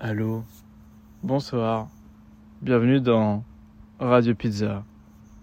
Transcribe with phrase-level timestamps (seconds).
[0.00, 0.44] Allô,
[1.24, 1.88] bonsoir,
[2.62, 3.42] bienvenue dans
[3.98, 4.84] Radio Pizza.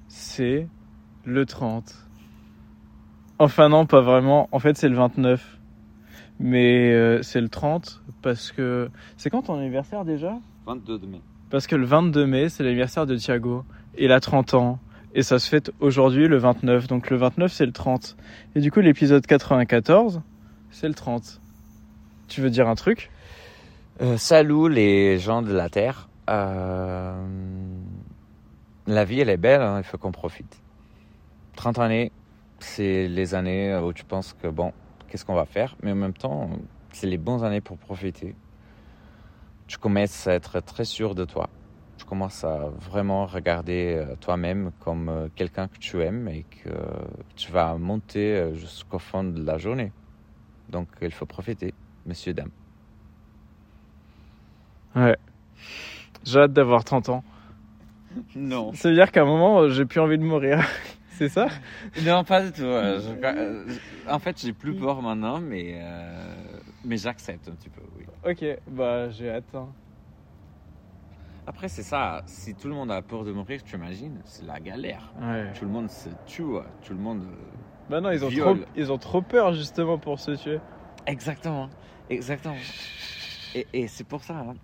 [0.08, 0.70] C'est
[1.26, 1.94] le 30.
[3.38, 5.60] Enfin non, pas vraiment, en fait c'est le 29.
[6.40, 8.90] Mais euh, c'est le 30 parce que...
[9.18, 10.38] C'est quand ton anniversaire déjà?
[10.66, 11.22] 22 de mai.
[11.50, 13.66] Parce que le 22 mai c'est l'anniversaire de Thiago.
[13.98, 14.80] Il a 30 ans.
[15.14, 16.88] Et ça se fête aujourd'hui le 29.
[16.88, 18.16] Donc le 29 c'est le 30.
[18.56, 20.22] Et du coup l'épisode 94
[20.72, 21.42] c'est le 30.
[22.30, 23.12] Tu veux dire un truc?
[24.02, 26.10] Euh, salut les gens de la Terre.
[26.30, 27.26] Euh,
[28.88, 30.62] la vie, elle est belle, hein, il faut qu'on profite.
[31.56, 32.12] 30 années,
[32.60, 34.74] c'est les années où tu penses que, bon,
[35.08, 35.78] qu'est-ce qu'on va faire?
[35.82, 36.50] Mais en même temps,
[36.92, 38.36] c'est les bonnes années pour profiter.
[39.68, 41.50] Tu commences à être très sûr de toi.
[41.98, 46.70] Tu commences à vraiment regarder euh, toi-même comme quelqu'un que tu aimes et que
[47.38, 49.94] tu vas monter jusqu'au fond de la journée.
[50.68, 51.74] Donc, il faut profiter,
[52.06, 52.52] messieurs, dames.
[54.96, 55.18] Ouais.
[56.24, 57.24] J'ai hâte d'avoir 30 ans.
[58.36, 58.74] Non.
[58.74, 60.60] Ça veut dire qu'à un moment, j'ai plus envie de mourir.
[61.12, 61.48] C'est ça?
[62.04, 62.64] Non, pas du tout.
[62.64, 63.00] euh,
[63.68, 66.34] je- en fait, j'ai plus peur maintenant, mais, euh,
[66.84, 68.06] mais j'accepte un petit peu, oui.
[68.30, 69.44] Ok, bah j'ai hâte.
[69.54, 69.68] hein.
[71.48, 72.24] Après, c'est ça.
[72.26, 75.14] Si tout le monde a peur de mourir, tu imagines, c'est la galère.
[75.22, 75.54] Ouais.
[75.54, 76.44] Tout le monde se tue,
[76.84, 77.24] tout le monde.
[77.24, 77.36] euh,
[77.90, 80.60] Bah non, ils ont, trop, ils ont trop peur justement pour se tuer.
[81.06, 81.70] Exactement,
[82.10, 82.58] exactement.
[83.54, 84.56] Et, et c'est pour ça, hein,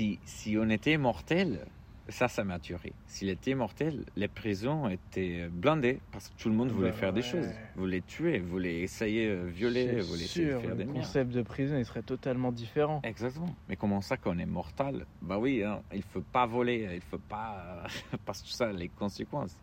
[0.00, 1.66] si, si on était mortel,
[2.08, 2.76] ça, ça m'a tué.
[3.06, 7.12] S'il était mortel, les prisons étaient blindées parce que tout le monde voulait Bah faire
[7.12, 7.28] des ouais.
[7.28, 11.30] choses, voulait tuer, voulait essayer de violer, C'est voulait essayer de faire des le concept
[11.32, 13.02] de prison, il serait totalement différent.
[13.04, 13.54] Exactement.
[13.68, 15.04] Mais comment ça qu'on est mortal?
[15.20, 17.84] Bah oui, hein, il faut pas voler, il faut pas
[18.24, 19.54] parce que tout ça les conséquences.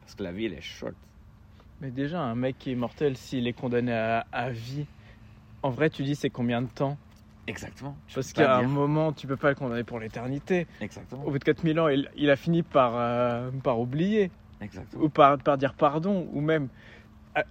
[0.00, 0.96] Parce que la vie elle est short.
[1.80, 4.86] Mais déjà, un mec qui est mortel, s'il est condamné à, à vie,
[5.62, 6.98] en vrai, tu dis c'est combien de temps?
[7.46, 7.96] Exactement.
[8.14, 8.68] Parce qu'à un dire.
[8.68, 10.66] moment, tu peux pas le condamner pour l'éternité.
[10.80, 11.24] Exactement.
[11.24, 14.30] Au bout de 4000 ans, il, il a fini par, euh, par oublier,
[14.60, 15.04] Exactement.
[15.04, 16.68] ou par, par dire pardon, ou même,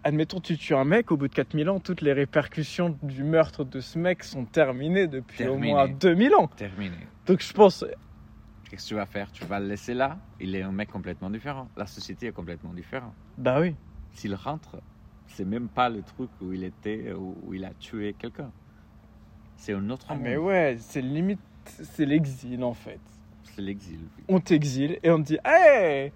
[0.04, 3.64] admettons, tu tues un mec, au bout de 4000 ans, toutes les répercussions du meurtre
[3.64, 5.72] de ce mec sont terminées depuis Terminé.
[5.72, 6.48] au moins 2000 ans.
[6.48, 6.98] Terminé.
[7.26, 7.86] Donc je pense,
[8.70, 9.32] Qu'est-ce que tu vas faire?
[9.32, 10.18] Tu vas le laisser là?
[10.40, 11.70] Il est un mec complètement différent.
[11.78, 13.14] La société est complètement différente.
[13.38, 13.76] bah oui.
[14.12, 14.82] S'il rentre,
[15.28, 18.52] c'est même pas le truc où il était, où il a tué quelqu'un.
[19.58, 20.24] C'est un autre Ah, monde.
[20.24, 23.00] mais ouais, c'est limite, c'est l'exil en fait.
[23.44, 24.00] C'est l'exil.
[24.18, 24.24] oui.
[24.28, 26.12] On t'exile et on te dit Hey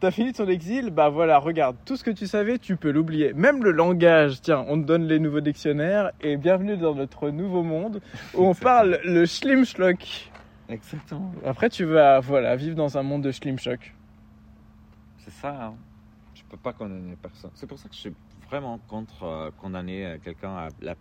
[0.00, 0.88] T'as fini ton exil?
[0.90, 3.34] Bah voilà, regarde, tout ce que tu savais, tu peux l'oublier.
[3.34, 7.62] Même le langage, tiens, on te donne les nouveaux dictionnaires et bienvenue dans notre nouveau
[7.62, 8.00] monde
[8.34, 10.30] où on parle le schlimschlock.
[10.70, 11.32] Exactement.
[11.44, 13.94] Après, tu vas voilà, vivre dans un monde de schlimschlock.
[15.18, 15.66] C'est ça.
[15.66, 15.74] Hein.
[16.34, 17.50] Je peux pas condamner personne.
[17.54, 18.14] C'est pour ça que je suis
[18.48, 20.94] vraiment contre euh, condamner euh, quelqu'un à la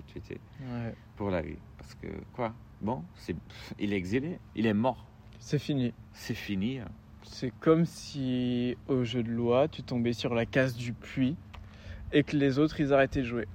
[0.00, 0.94] perpétu- perpétuité Ouais.
[1.16, 1.58] pour la vie.
[1.76, 2.54] Parce que quoi?
[2.80, 3.36] Bon, c'est
[3.78, 5.06] il est exilé, il est mort.
[5.38, 5.92] C'est fini.
[6.12, 6.78] C'est fini.
[6.78, 6.88] hein.
[7.22, 11.36] C'est comme si au jeu de loi, tu tombais sur la case du puits
[12.12, 13.46] et que les autres, ils arrêtaient de jouer.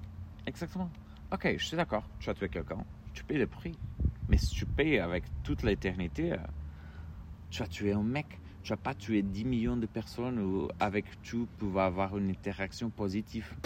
[0.45, 0.89] Exactement.
[1.31, 2.03] Ok, je suis d'accord.
[2.19, 3.77] Tu as tué quelqu'un, tu payes le prix.
[4.27, 6.37] Mais si tu payes avec toute l'éternité, euh,
[7.49, 8.39] tu as tué un mec.
[8.63, 13.55] Tu n'as pas tué 10 millions de personnes avec tu pouvais avoir une interaction positive.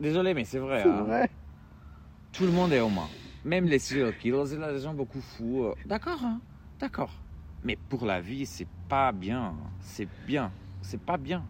[0.00, 0.82] Désolé, mais c'est vrai.
[0.82, 1.26] hein.
[2.32, 3.08] Tout le monde est humain.
[3.44, 5.64] Même les serial killers, a des gens beaucoup fous.
[5.64, 6.40] euh, D'accord, hein,
[6.78, 7.12] d'accord.
[7.64, 9.54] Mais pour la vie, c'est pas bien.
[9.82, 10.50] C'est bien.
[10.82, 11.44] C'est pas bien.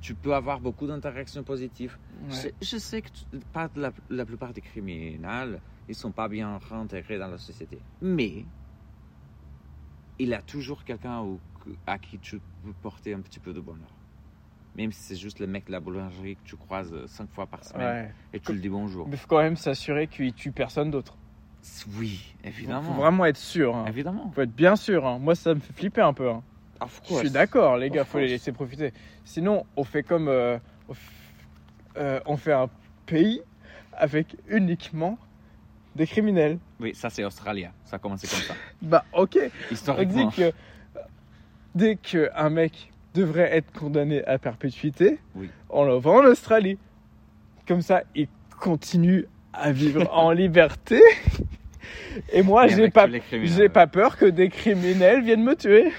[0.00, 1.96] Tu peux avoir beaucoup d'interactions positives.
[2.30, 2.52] Ouais.
[2.62, 6.58] Je, je sais que tu- pas la, la plupart des criminels, ils sont pas bien
[6.70, 7.78] réintégrés dans la société.
[8.00, 8.44] Mais
[10.18, 11.24] il y a toujours quelqu'un
[11.86, 13.90] à qui tu peux porter un petit peu de bonheur.
[14.80, 17.46] Même si c'est juste le mec de la boulangerie que tu croises euh, cinq fois
[17.46, 18.10] par semaine Ouais.
[18.32, 19.06] et tu lui dis bonjour.
[19.08, 21.18] Mais faut quand même s'assurer qu'il tue personne d'autre.
[21.98, 22.92] Oui, Faut évidemment.
[22.94, 23.76] vraiment être sûr.
[23.76, 23.84] hein.
[23.88, 24.30] Évidemment.
[24.34, 25.06] Faut être bien sûr.
[25.06, 25.18] hein.
[25.18, 26.30] Moi, ça me fait flipper un peu.
[26.30, 26.42] hein.
[27.06, 28.94] Je suis d'accord, les gars, faut les laisser profiter.
[29.26, 30.28] Sinon, on fait comme.
[30.28, 30.58] euh,
[30.88, 30.96] on, f-
[31.98, 32.70] euh, on fait un
[33.04, 33.42] pays
[33.92, 35.18] avec uniquement
[35.94, 36.58] des criminels.
[36.80, 37.70] Oui, ça c'est Australia.
[37.84, 38.54] Ça a commencé comme ça.
[38.80, 39.36] Bah, ok.
[39.36, 40.30] On dit Historiquement.
[40.30, 40.52] que
[41.74, 45.50] dès qu'un mec devrait être condamné à perpétuité, Oui.
[45.68, 46.78] on l'envoie en Australie.
[47.66, 48.28] Comme ça, il
[48.60, 51.00] continue à vivre en liberté.
[52.32, 53.06] Et moi, j'ai pas,
[53.42, 55.90] j'ai pas peur que des criminels viennent me tuer.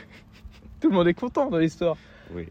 [0.79, 1.97] Tout le monde est content dans l'histoire.
[2.33, 2.47] Oui.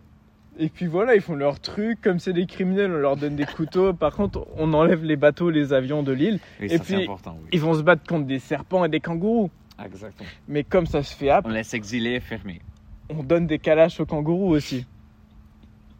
[0.58, 2.00] Et puis voilà, ils font leur truc.
[2.02, 3.92] Comme c'est des criminels, on leur donne des couteaux.
[3.94, 6.38] Par contre, on enlève les bateaux, les avions de l'île.
[6.60, 7.38] Oui, Et ça puis, important.
[7.42, 7.48] Oui.
[7.52, 9.50] Ils vont se battre contre des serpents et des kangourous.
[9.82, 10.28] Exactement.
[10.48, 12.60] Mais comme ça se fait après, On laisse exiler et fermer.
[13.10, 14.86] On donne des calaches aux kangourous aussi.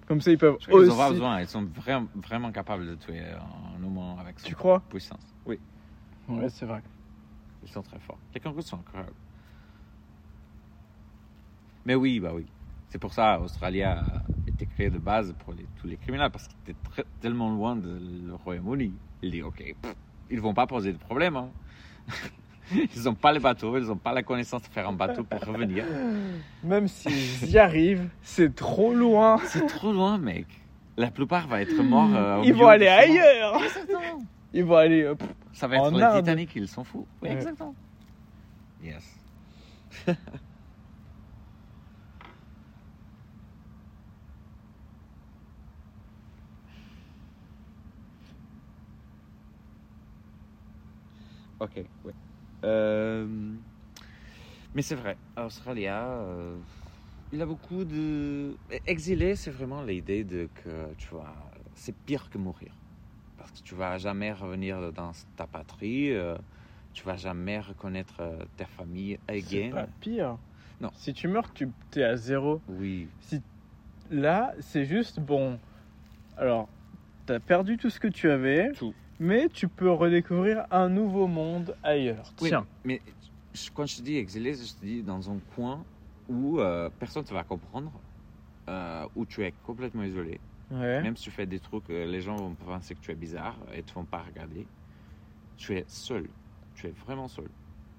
[0.06, 0.90] Comme ça, ils peuvent qu'ils aussi.
[0.90, 1.40] ont pas besoin.
[1.40, 4.80] Ils sont vraiment, vraiment capables de tuer un humain avec son Tu crois?
[4.88, 5.34] puissance.
[5.46, 5.60] Oui.
[6.28, 6.82] Ouais, c'est vrai.
[7.62, 8.20] Ils sont très forts.
[8.34, 9.14] Les kangourous sont incroyables.
[11.84, 12.52] Mais oui, bah oui.
[12.88, 16.48] C'est pour ça Australie a été créée de base pour les- tous les criminels, parce
[16.48, 19.00] qu'ils étaient très- tellement loin de le Royaume-Uni.
[19.22, 19.94] Ils disent, ok, pff,
[20.30, 21.36] ils vont pas poser de problème.
[21.36, 21.54] hein.
[22.96, 25.40] Ils n'ont pas les bateaux, ils n'ont pas la connaissance de faire un bateau pour
[25.44, 25.84] revenir.
[26.62, 29.38] Même s'ils y arrivent, c'est trop loin.
[29.46, 30.46] C'est trop loin, mec.
[30.96, 32.14] La plupart vont être morts.
[32.14, 33.62] euh, au Ils vont aller ailleurs.
[33.62, 34.20] Exactement.
[34.52, 35.02] Ils vont aller.
[35.02, 35.14] euh,
[35.52, 36.19] Ça va être En le Inde.
[36.19, 37.06] Titanic, ils s'en foutent.
[37.22, 37.34] Oui, Ouais.
[37.34, 37.75] exactement.
[38.82, 39.05] Yes.
[51.61, 52.12] ok, oui.
[52.64, 53.26] Euh,
[54.74, 56.56] mais c'est vrai, Australia, euh,
[57.32, 58.56] il a beaucoup de...
[58.86, 61.34] Exilé, c'est vraiment l'idée de que, tu vois,
[61.74, 62.72] c'est pire que mourir.
[63.36, 66.36] Parce que tu vas jamais revenir dans ta patrie, euh,
[66.92, 68.22] tu vas jamais reconnaître
[68.56, 69.70] ta famille C'est again.
[69.70, 70.38] pas pire.
[70.80, 70.90] Non.
[70.94, 72.60] Si tu meurs, tu es à zéro.
[72.68, 73.08] Oui,
[74.10, 75.58] Là, c'est juste bon.
[76.36, 76.68] Alors,
[77.26, 78.94] t'as perdu tout ce que tu avais, Tout.
[79.20, 82.32] Mais tu peux redécouvrir un nouveau monde ailleurs.
[82.40, 82.67] Oui, Tiens.
[82.84, 83.02] mais
[83.55, 85.87] je- quand je te dis exilé, je te dis dans un coin
[86.28, 88.02] où euh, personne ne te va comprendre,
[88.69, 90.40] euh, où tu es complètement isolé.
[90.70, 91.02] Ouais.
[91.02, 93.58] Même si tu fais des trucs, euh, les gens vont penser que tu es bizarre
[93.72, 94.69] et te vont pas regarder.
[95.56, 96.28] Tu es seul.
[96.75, 97.49] Tu es vraiment seul.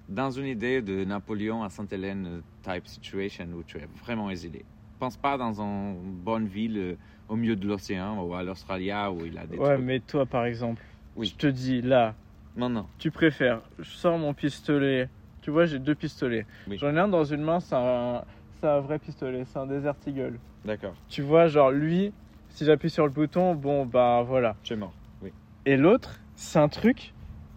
[0.08, 4.66] Dans une idée de Napoléon à Sainte-Hélène type situation où tu es vraiment exilé.
[4.98, 6.98] Pense pas dans une bonne ville
[7.28, 9.86] au milieu de l'océan ou à l'Australie où il a des Ouais, trucs.
[9.86, 10.82] mais toi, par exemple,
[11.16, 11.28] Oui.
[11.28, 12.14] je te dis là,
[12.56, 12.86] non.
[12.98, 15.08] tu préfères, je sors mon pistolet.
[15.42, 16.46] Tu vois, j'ai deux pistolets.
[16.68, 16.78] Oui.
[16.78, 18.22] J'en ai un dans une main, c'est un,
[18.60, 20.38] c'est un vrai pistolet, c'est un Desert Eagle.
[20.64, 20.94] D'accord.
[21.08, 22.12] Tu vois, genre lui,
[22.50, 24.54] si j'appuie sur le bouton, bon, bah voilà.
[24.62, 24.92] Tu es mort.
[25.20, 25.32] Oui.
[25.66, 27.12] Et l'autre, c'est un truc,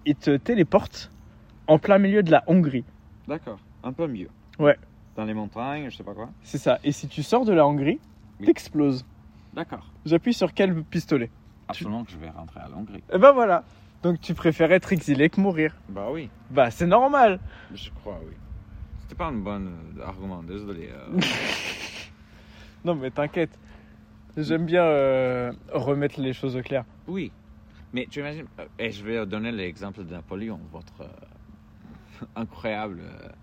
[0.05, 1.11] il te téléporte
[1.67, 2.85] en plein milieu de la Hongrie.
[3.27, 3.59] D'accord.
[3.83, 4.29] Un peu mieux.
[4.57, 4.77] Ouais.
[5.15, 6.29] Dans les montagnes, je sais pas quoi.
[6.41, 6.79] C'est ça.
[6.83, 7.99] Et si tu sors de la Hongrie,
[8.39, 8.47] Oui.
[8.47, 9.05] t'exploses.
[9.53, 9.85] D'accord.
[10.05, 11.29] J'appuie sur quel pistolet?
[11.67, 13.03] Absolument que je vais rentrer à Hongrie.
[13.13, 13.63] Et ben voilà.
[14.03, 15.75] Donc tu préfères être exilé que mourir.
[15.89, 17.39] Bah oui, Bah c'est normal.
[17.73, 18.33] je crois, oui.
[19.01, 20.89] C'était pas un bon euh, argument, désolé.
[20.91, 21.19] euh.
[22.85, 23.57] Non mais t'inquiète.
[24.37, 26.83] J'aime bien euh, remettre les choses au clair.
[27.07, 27.31] oui,
[27.93, 32.99] mais tu imagines, euh, et je vais donner l'exemple de Napoléon, votre euh, incroyable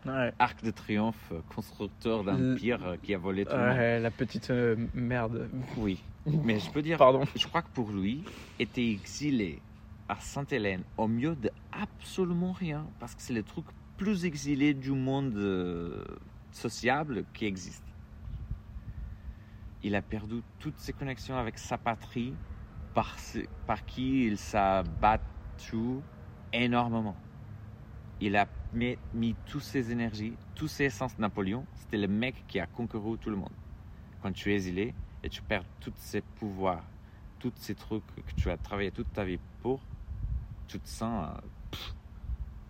[0.06, 0.32] euh, Ouais.
[0.38, 3.76] arc de triomphe, euh, constructeur d'empire euh, qui a volé tout le monde.
[3.76, 5.48] Ouais, la petite euh, merde.
[5.78, 7.24] Oui, mais je peux dire, Pardon.
[7.34, 8.24] je crois que pour lui,
[8.58, 9.60] était exilé
[10.08, 13.66] à Sainte-Hélène au milieu de absolument rien, parce que c'est le truc
[13.96, 16.04] plus exilé du monde euh,
[16.50, 17.84] sociable qui existe.
[19.82, 22.34] Il a perdu toutes ses connexions avec sa patrie,
[22.94, 23.16] par,
[23.86, 26.00] qui il s'est battu
[26.52, 27.16] énormément.
[28.20, 31.64] Il a mis, mis toutes ses énergies, tous ses de Napoléon.
[31.74, 33.52] C'était le mec qui a conquéri tout le monde.
[34.22, 36.84] Quand tu es exilé, et tu perds tous ces pouvoirs,
[37.38, 39.80] tous ces trucs que tu as travaillé toute ta vie pour,
[40.68, 41.40] tu te sens euh,
[41.70, 41.94] pff,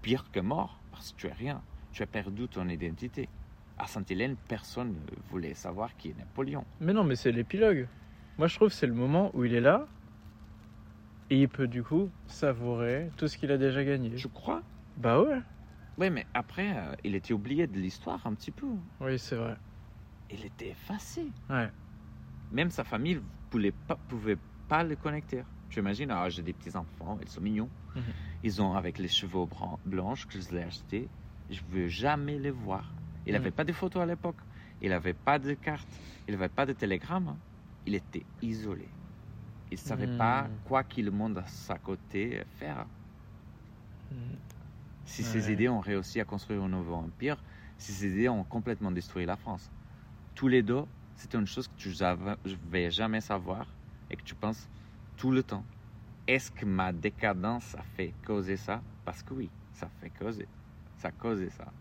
[0.03, 1.63] pire que mort parce que tu es rien.
[1.93, 3.29] Tu as perdu ton identité.
[3.79, 6.65] À Sainte-Hélène, personne ne voulait savoir qui est Napoléon.
[6.81, 7.89] Mais non mais c'est l'épilogue.
[8.39, 9.87] Moi je trouve que c'est le moment où il est là
[11.31, 14.17] et il peut du coup savourer tout ce qu'il a déjà gagné.
[14.17, 14.63] Je crois.
[14.97, 15.41] Bah ouais.
[15.99, 18.67] Oui, mais après, euh, il était oublié de l'histoire un petit peu.
[19.01, 19.57] Oui c'est vrai.
[20.31, 21.31] Il était effacé.
[21.51, 21.71] Ouais.
[22.53, 25.45] Même sa famille ne pouvait pas, pouvait pas le connecter.
[25.71, 27.73] Tu imagines, ah, j'ai des petits-enfants, ils sont mignons.
[27.95, 28.13] Mhm.
[28.43, 29.47] Ils ont avec les cheveux
[29.85, 31.13] blanches que je les ai achetés.
[31.51, 32.97] Je ne veux jamais les voir.
[33.27, 33.33] Il Mhm.
[33.35, 34.41] n'avait pas de photos à l'époque.
[34.81, 36.01] Il n'avait pas de carte.
[36.29, 37.41] Il n'avait pas de télégramme.
[37.87, 38.97] Il était isolé.
[39.71, 40.09] Il ne savait Mhm.
[40.09, 42.89] pas quoi qu'il le monde à sa côté faire.
[45.05, 45.53] Si ces Ouais.
[45.53, 47.43] idées ont réussi à construire un nouveau empire,
[47.79, 49.71] si ces idées ont complètement détruit la France.
[50.35, 50.85] Tous les deux,
[51.23, 53.65] c'était une chose que tu ne vais jamais savoir
[54.11, 54.69] et que tu penses
[55.17, 55.65] tout le temps.
[56.27, 58.83] Est-ce que ma décadence a fait causer ça?
[59.05, 60.49] Parce que oui, ça fait causer.
[60.97, 61.73] Ça a causé ça.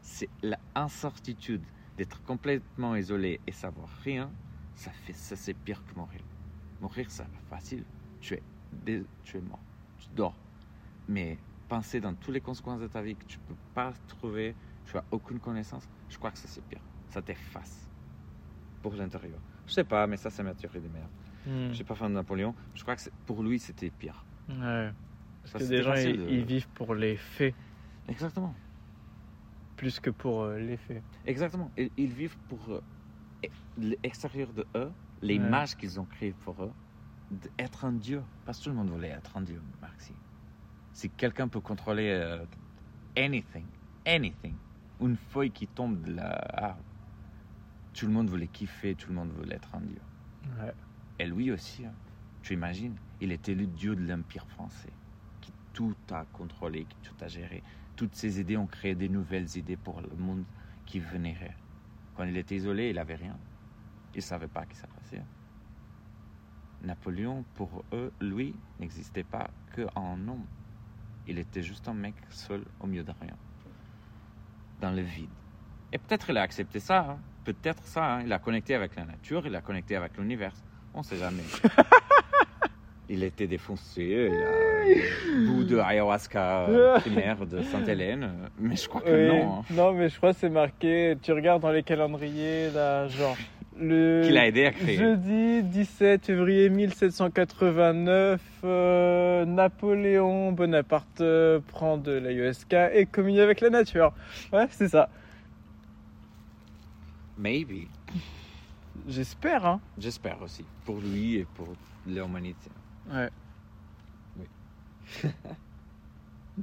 [0.00, 1.64] C'est l'incertitude
[1.96, 4.30] d'être complètement isolé et savoir rien,
[4.76, 6.22] ça fait ça c'est pire que mourir.
[6.80, 7.84] Mourir, c'est facile.
[8.20, 8.42] Tu es,
[9.24, 9.64] tu es mort.
[9.98, 10.38] Tu dors.
[11.08, 14.54] Mais penser dans toutes les conséquences de ta vie que tu peux pas trouver,
[14.84, 16.82] tu as aucune connaissance, je crois que ça c'est pire.
[17.08, 17.87] Ça t'efface
[18.82, 19.40] pour l'intérieur.
[19.66, 21.10] Je sais pas, mais ça c'est ma théorie de merde.
[21.46, 21.68] Mm.
[21.68, 22.54] Je suis pas fan de Napoléon.
[22.74, 24.26] Je crois que pour lui c'était pire.
[24.48, 24.90] Ouais.
[25.44, 27.54] Ça, Parce que des gens facile ils, de- ils vivent pour les faits
[28.08, 28.54] Exactement.
[29.76, 31.04] plus que pour euh, les faits.
[31.24, 31.70] Exactement.
[31.76, 32.80] Ils, ils vivent pour euh,
[33.44, 33.48] e-
[34.02, 34.92] l'extérieur de eux,
[35.22, 36.72] l'image qu'ils ont créée pour eux,
[37.30, 38.22] d'être un dieu.
[38.44, 40.14] Parce que tout le monde voulait être un dieu, Marxi.
[40.92, 42.44] Si quelqu'un peut contrôler euh,
[43.16, 43.66] anything,
[44.04, 44.56] anything,
[45.00, 46.82] une feuille qui tombe de l'arbre,
[47.94, 50.00] tout le monde voulait kiffer, tout le monde voulait être un dieu.
[50.60, 50.72] Ouais.
[51.18, 51.92] Et lui aussi, hein.
[52.42, 54.92] tu imagines, il était le dieu de l'Empire français,
[55.40, 57.62] qui tout a contrôlé, qui tout a géré.
[57.96, 60.44] Toutes ses idées ont créé des nouvelles idées pour le monde
[60.86, 61.36] qui venait.
[62.16, 63.36] Quand il était isolé, il n'avait rien.
[64.14, 65.20] Il ne savait pas ce qui s'est passé.
[66.82, 70.46] Napoléon, pour eux, lui, n'existait pas qu'en homme.
[71.26, 73.36] Il était juste un mec seul au milieu de rien,
[74.80, 75.28] dans le vide.
[75.92, 77.10] Et peut-être il a accepté ça.
[77.10, 77.18] hein.
[77.44, 78.04] Peut-être ça.
[78.16, 78.22] hein.
[78.26, 80.52] Il a connecté avec la nature, il a connecté avec l'univers.
[80.94, 81.42] On ne sait jamais.
[83.08, 84.28] il était défoncé.
[84.30, 88.24] Il a bout de ayahuasca euh, primaire de Sainte-Hélène.
[88.24, 89.28] euh, Mais je crois que Oui.
[89.38, 89.58] non.
[89.60, 89.62] hein.
[89.70, 91.16] Non, mais je crois que c'est marqué.
[91.22, 93.36] Tu regardes dans les calendriers, là, genre.
[93.80, 94.96] Le Qu'il a aidé à créer.
[94.96, 103.70] jeudi 17 février 1789, euh, Napoléon Bonaparte euh, prend de l'ayahuasca et communie avec la
[103.70, 104.12] nature.
[104.52, 105.08] Ouais, c'est ça.
[107.38, 107.86] Maybe.
[109.06, 109.80] J'espère, hein.
[109.96, 110.64] J'espère aussi.
[110.84, 111.68] Pour lui et pour
[112.06, 112.70] l'humanité.
[113.10, 113.30] Ouais.
[114.38, 114.46] Oui.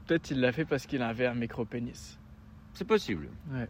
[0.06, 2.20] Peut-être il l'a fait parce qu'il avait un micro-pénis.
[2.74, 3.30] C'est possible.
[3.52, 3.70] Ouais.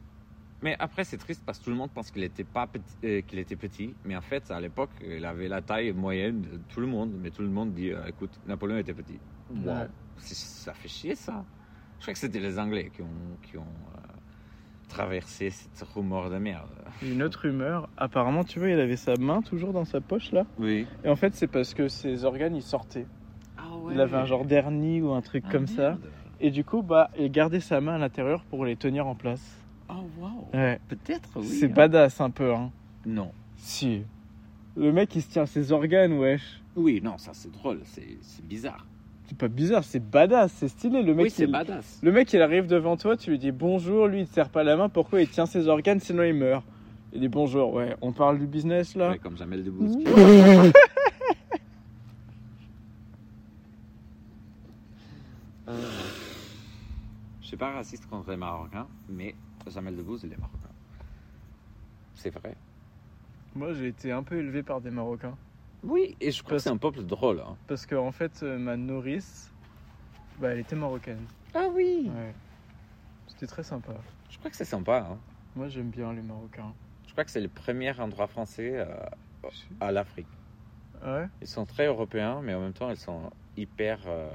[0.63, 3.21] Mais après, c'est triste parce que tout le monde pense qu'il était, pas petit, euh,
[3.21, 3.93] qu'il était petit.
[4.03, 7.11] Mais en fait, à l'époque, il avait la taille moyenne de tout le monde.
[7.21, 9.19] Mais tout le monde dit euh, écoute, Napoléon était petit.
[9.51, 9.63] Wow.
[9.67, 9.87] Ouais.
[10.17, 11.45] C'est- Ça fait chier, ça.
[11.99, 13.99] Je crois que c'était les Anglais qui ont, qui ont euh,
[14.95, 16.69] traversé cette rumeur de merde.
[17.03, 20.45] Une autre rumeur, apparemment, tu vois, il avait sa main toujours dans sa poche là.
[20.57, 20.87] Oui.
[21.03, 23.05] Et en fait, c'est parce que ses organes ils sortaient.
[23.57, 25.97] Ah Il avait un genre d'hernie ou un truc Ah, comme ça.
[26.39, 29.59] Et du coup, bah, il gardait sa main à l'intérieur pour les tenir en place.
[29.89, 30.47] Oh, wow.
[30.53, 30.79] Ouais.
[30.87, 31.45] Peut-être, oui.
[31.45, 31.73] c'est hein.
[31.75, 32.71] badass un peu, hein.
[33.05, 33.31] Non.
[33.57, 34.03] Si.
[34.77, 36.61] Le mec il se tient ses organes, wesh.
[36.77, 37.81] Oui, non, ça c'est drôle.
[37.83, 38.85] C'est c'est bizarre.
[39.27, 41.01] C'est pas bizarre, c'est badass, c'est stylé.
[41.01, 41.51] Le mec, oui, c'est il...
[41.51, 41.99] badass.
[42.03, 44.63] le mec il arrive devant toi, tu lui dis bonjour, lui il te serre pas
[44.63, 46.63] la main, pourquoi il tient ses organes sinon il meurt
[47.11, 49.97] Il dit bonjour, ouais, on parle du business là Ouais, comme Jamel Debbouze.
[55.67, 55.73] Euh,
[57.41, 59.33] je suis pas raciste contre les Marocains, mais
[59.65, 60.69] Jamel Debbouze, il est Marocain.
[62.13, 62.55] C'est vrai.
[63.55, 65.35] Moi j'ai été un peu élevé par des Marocains.
[65.85, 67.39] Oui, et je crois Parce- que c'est un peuple drôle.
[67.39, 67.55] hein.
[67.67, 69.51] Parce qu'en en fait, euh, ma nourrice,
[70.39, 71.23] bah, elle était marocaine.
[71.53, 72.33] Ah oui Ouais.
[73.27, 73.93] C'était très sympa.
[74.29, 75.07] Je crois que c'est sympa.
[75.11, 75.17] hein.
[75.55, 76.73] Moi j'aime bien les Marocains.
[77.07, 78.85] Je crois que c'est le premier endroit français euh,
[79.79, 80.27] à l'Afrique.
[81.05, 84.29] Ouais Ils sont très européens, mais en même temps, ils sont hyper euh,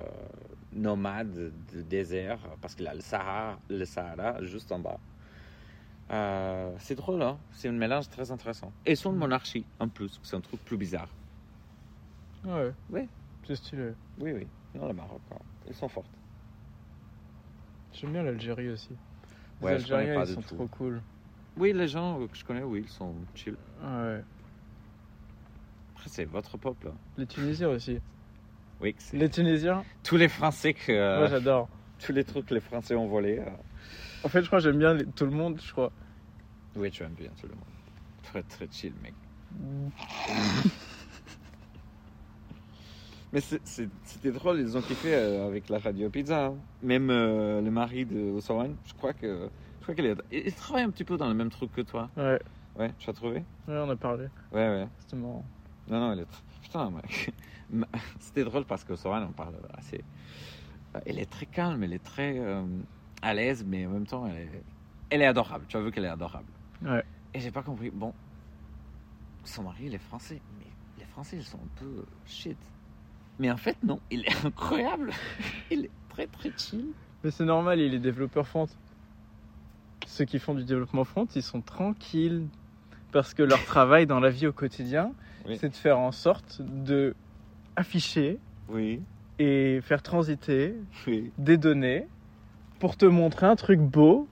[0.73, 4.99] nomades de désert parce qu'il y a le Sahara, le Sahara juste en bas.
[6.11, 8.73] Euh, c'est drôle, hein c'est un mélange très intéressant.
[8.87, 11.09] Et ils sont une monarchie en plus, c'est un truc plus bizarre.
[12.45, 12.73] Ouais.
[12.91, 13.09] Oui.
[13.47, 13.93] C'est stylé.
[14.19, 16.05] Oui, oui, non, le Maroc, hein, ils sont forts.
[17.93, 18.91] J'aime bien l'Algérie aussi.
[19.61, 20.55] Les Ouais, je connais Algériens pas ils du sont tout.
[20.57, 21.03] trop cool.
[21.57, 23.57] Oui, les gens que je connais, oui, ils sont chill.
[23.83, 24.23] Ouais.
[25.95, 26.89] Après, c'est votre peuple.
[26.89, 26.97] hein.
[27.17, 27.99] Les Tunisiens aussi.
[28.83, 31.69] Oui, c'est Les Tunisiens, tous les Français que euh, moi j'adore.
[31.99, 33.39] tous les trucs que les Français ont volés.
[33.39, 33.51] euh,
[34.25, 35.93] En fait, je crois que j'aime bien les- tout le monde, je crois.
[36.77, 37.65] Oui, tu aimes bien tout le monde.
[38.23, 39.15] Très très chill, mec.
[43.33, 46.47] Mais c'était drôle, ils ont kiffé euh, avec la radio pizza.
[46.47, 46.55] hein.
[46.83, 50.53] Même euh, le mari de Osawan, je crois que je crois qu'il est, il il
[50.55, 52.11] travaille un petit peu dans le même truc que toi.
[52.17, 52.41] Ouais.
[52.77, 53.37] Ouais, tu as trouvé?
[53.69, 54.25] Ouais, on a parlé.
[54.53, 54.89] Ouais, ouais.
[54.99, 55.45] C'était marrant.
[55.89, 56.27] Non, non, il est
[56.63, 57.33] putain, mec.
[58.21, 60.03] C'était drôle parce que Osawan, on parle assez.
[60.97, 62.65] euh, Elle est très calme, elle est très euh,
[63.23, 64.63] à l'aise, mais en même temps, elle est,
[65.11, 65.67] elle est adorable.
[65.69, 66.49] Tu as vu qu'elle est adorable.
[66.83, 67.05] Ouais.
[67.33, 67.91] Et j'ai pas compris.
[67.91, 68.13] Bon,
[69.45, 70.67] son mari, il est français, mais
[70.99, 72.59] les Français, ils sont un peu shit.
[73.41, 75.11] Mais en fait, non, il est incroyable.
[75.73, 76.85] il est très très chill.
[77.25, 78.69] Mais c'est normal, il est développeur front.
[80.07, 82.47] Ceux qui font du développement front, ils sont tranquilles.
[83.13, 85.11] Parce que leur travail dans la vie au quotidien,
[85.49, 85.57] Oui.
[85.61, 87.15] c'est de faire en sorte de
[87.75, 89.01] afficher Oui,
[89.41, 90.75] et faire transiter
[91.09, 91.33] oui.
[91.39, 92.07] des données
[92.79, 94.29] pour te montrer un truc beau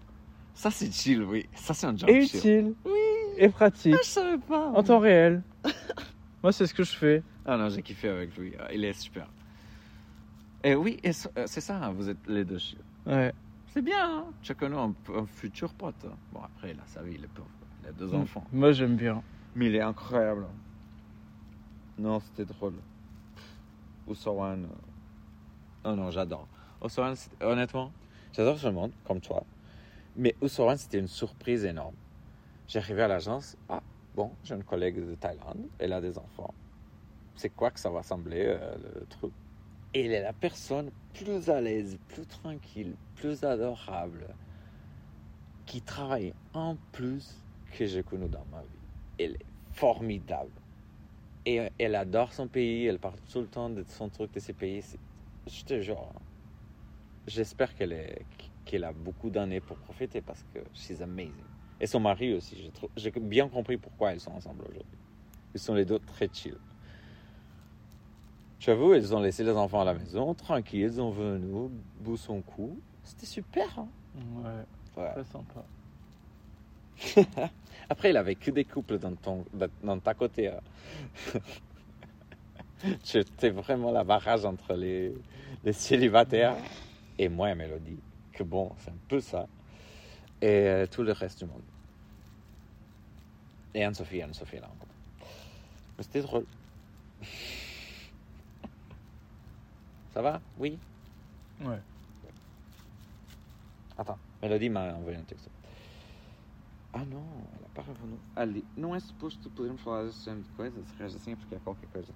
[0.54, 1.46] Ça, c'est chill, oui.
[1.54, 2.38] Ça, c'est un job et chill.
[2.38, 2.92] utile Oui,
[3.38, 4.68] et pratique je savais pas.
[4.68, 5.42] en temps réel.
[6.44, 7.22] Moi, c'est ce que je fais.
[7.50, 8.52] Ah non, j'ai kiffé avec lui.
[8.60, 9.26] Ah, Il est super.
[10.62, 12.78] Et oui, et so- euh, c'est ça, hein, vous êtes les deux chill.
[13.06, 13.32] Ouais.
[13.68, 14.24] C'est bien, hein.
[14.42, 15.94] chacun a un, un futur pote.
[16.06, 16.12] hein.
[16.32, 17.48] Bon, après, il a sa vie, il est pauvre.
[17.82, 18.44] Il a deux enfants.
[18.52, 19.22] Moi, j'aime bien.
[19.54, 20.46] Mais il est incroyable.
[21.98, 22.74] Non, c'était drôle.
[24.06, 24.64] Oussawan.
[24.64, 24.68] euh,
[25.84, 26.46] Oh non, j'adore.
[26.82, 27.92] Oussawan, honnêtement,
[28.34, 29.42] j'adore ce monde, comme toi.
[30.16, 31.94] Mais Oussawan, c'était une surprise énorme.
[32.66, 33.56] J'arrivais à l'agence.
[33.68, 33.80] Ah,
[34.14, 35.66] bon, j'ai une collègue de Thaïlande.
[35.78, 36.52] Elle a des enfants.
[37.38, 39.33] C'est quoi que ça va sembler, euh, le truc?
[39.95, 44.26] Elle est la personne plus à l'aise, plus tranquille, plus adorable,
[45.64, 47.37] qui travaille en plus
[47.71, 48.66] que j'ai connu dans ma vie.
[49.21, 50.50] Elle est formidable.
[51.47, 54.52] Et elle adore son pays, elle parle tout le temps de son truc de ses
[54.52, 54.85] pays.
[55.47, 56.12] Je te jure.
[57.28, 58.16] J'espère qu'elle
[58.64, 61.33] qu'elle a beaucoup d'années pour profiter parce que she's amazing.
[61.80, 62.68] Et son mari aussi.
[62.97, 64.99] J'ai bien compris pourquoi ils sont ensemble aujourd'hui.
[65.54, 66.57] Ils sont les deux très chill.
[68.60, 72.40] J'avoue, ils ont laissé les enfants à la maison, tranquilles, ils sont venus, bout son
[72.42, 72.78] cou.
[73.04, 73.78] C'était super.
[73.78, 73.88] Hein?
[74.16, 74.64] Ouais,
[75.02, 75.12] Ouais.
[75.12, 75.64] très sympa.
[77.88, 79.44] Après, il avait que des couples dans, ton,
[79.84, 80.48] dans- ta côté.
[80.48, 80.60] hein.
[83.04, 85.14] J'étais vraiment la barrage entre les,
[85.64, 86.56] les célibataires
[87.18, 87.98] et moi Mélodie.
[88.32, 89.46] Que bon, c'est un peu ça.
[90.42, 91.62] Et euh, tout le reste du monde.
[93.74, 94.88] Et Anne-Sophie, Anne-Sophie là encore.
[95.96, 96.44] Mais c'était drôle.
[100.12, 100.40] Ça va?
[100.58, 100.78] Oui?
[101.60, 101.80] Ouais.
[103.96, 105.50] Attends, Mélodie m'a envoyé un texto.
[106.92, 107.26] Ah não,
[107.58, 108.18] ela para no...
[108.34, 108.64] ali.
[108.76, 111.58] Não é suposto podermos falar desse género de coisas, se reage assim é porque é
[111.58, 112.12] qualquer coisa.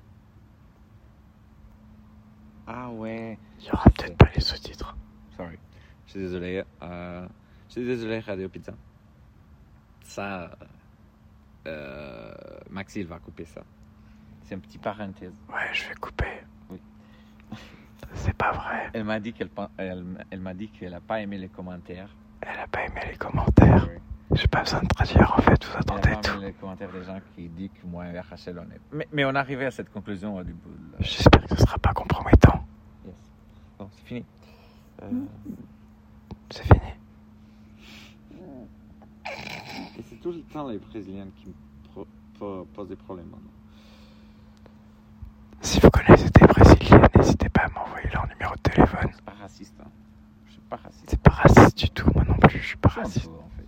[2.66, 3.38] Ah ouais.
[3.58, 4.96] Il y aura peut-être pas les sous-titres.
[5.36, 5.58] Sorry.
[6.06, 6.64] Je suis désolé.
[6.82, 7.28] Euh,
[7.68, 8.74] je suis désolé, Radio Pizza.
[10.02, 10.56] Ça.
[11.66, 13.62] Euh, Maxi, il va couper ça.
[14.42, 15.34] C'est un petit parenthèse.
[15.48, 16.44] Ouais, je vais couper.
[16.70, 16.80] Oui.
[18.14, 18.90] C'est pas vrai.
[18.92, 22.08] Elle m'a dit qu'elle elle, elle m'a dit qu'elle a pas aimé les commentaires.
[22.42, 23.88] Elle a pas aimé les commentaires.
[24.34, 26.36] J'ai pas besoin de traduire en fait, vous Elle a attendez pas tout.
[26.36, 28.80] aimé les commentaires des gens qui disent que moi et Rachel on est.
[28.92, 30.58] Mais, mais on arrivait à cette conclusion au début.
[30.92, 30.98] là.
[31.00, 32.64] J'espère que ce sera pas compromettant.
[33.06, 33.14] Yes.
[33.78, 34.24] Bon, c'est fini.
[35.02, 35.10] Euh,
[36.50, 36.80] C'est fini.
[39.98, 43.50] Et c'est tout le temps les Brésiliennes qui me posent des problèmes maintenant.
[45.60, 49.10] Si vous connaissez des Brésiliens, n'hésitez pas à m'envoyer leur numéro de téléphone.
[49.14, 49.90] C'est pas raciste, hein.
[50.46, 51.04] Je suis pas raciste.
[51.08, 53.26] C'est pas raciste du tout, moi non plus, je suis pas raciste.
[53.26, 53.66] peu, en fait.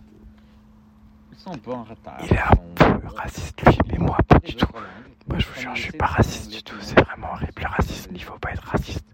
[1.32, 2.18] Ils sont un peu en retard.
[2.24, 4.66] Il est un peu raciste lui, mais moi pas du tout.
[5.28, 8.10] Moi je vous jure, je suis pas raciste du tout, c'est vraiment horrible le racisme,
[8.14, 9.06] il faut pas être raciste.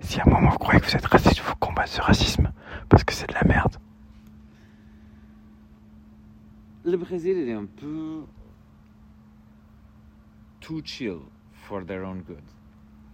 [0.00, 2.52] Si à un moment vous croyez que vous êtes raciste, il faut combattre ce racisme,
[2.88, 3.76] parce que c'est de la merde.
[6.84, 8.24] Le Brésil, il est un peu
[10.60, 11.18] too chill
[11.52, 12.42] for their own good.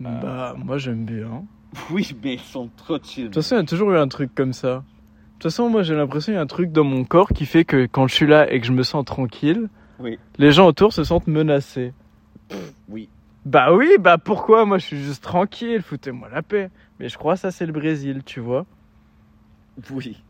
[0.05, 0.21] Euh.
[0.21, 1.45] Bah, moi j'aime bien.
[1.91, 3.25] Oui, mais ils sont trop chill.
[3.25, 4.77] De toute façon, il y a toujours eu un truc comme ça.
[4.77, 4.83] De
[5.35, 7.65] toute façon, moi j'ai l'impression qu'il y a un truc dans mon corps qui fait
[7.65, 9.69] que quand je suis là et que je me sens tranquille,
[10.01, 10.19] Oui.
[10.39, 11.93] les gens autour se sentent menacés.
[12.89, 13.09] Oui.
[13.45, 14.65] Bah oui, bah pourquoi?
[14.65, 16.71] Moi je suis juste tranquille, foutez-moi la paix.
[16.99, 18.65] Mais je crois que ça c'est le Brésil, tu vois.
[19.91, 20.21] Oui.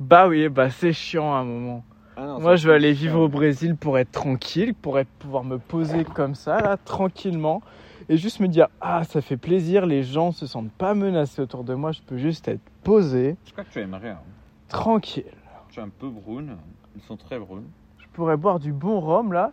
[0.00, 1.84] Bah oui, bah c'est chiant à un moment.
[2.16, 3.02] Ah non, Moi je veux aller chiant.
[3.02, 7.60] vivre au Brésil pour être tranquille, pour être, pouvoir me poser comme ça, là, tranquillement.
[8.08, 11.64] Et juste me dire, ah ça fait plaisir, les gens se sentent pas menacés autour
[11.64, 14.10] de moi, je peux juste être posé, Je crois que tu aimerais.
[14.10, 14.20] hein.
[14.68, 15.24] tranquille.
[15.70, 16.56] Tu es un peu brune.
[16.94, 17.66] Ils sont très brunes.
[17.98, 19.52] Je pourrais boire du bon rhum là.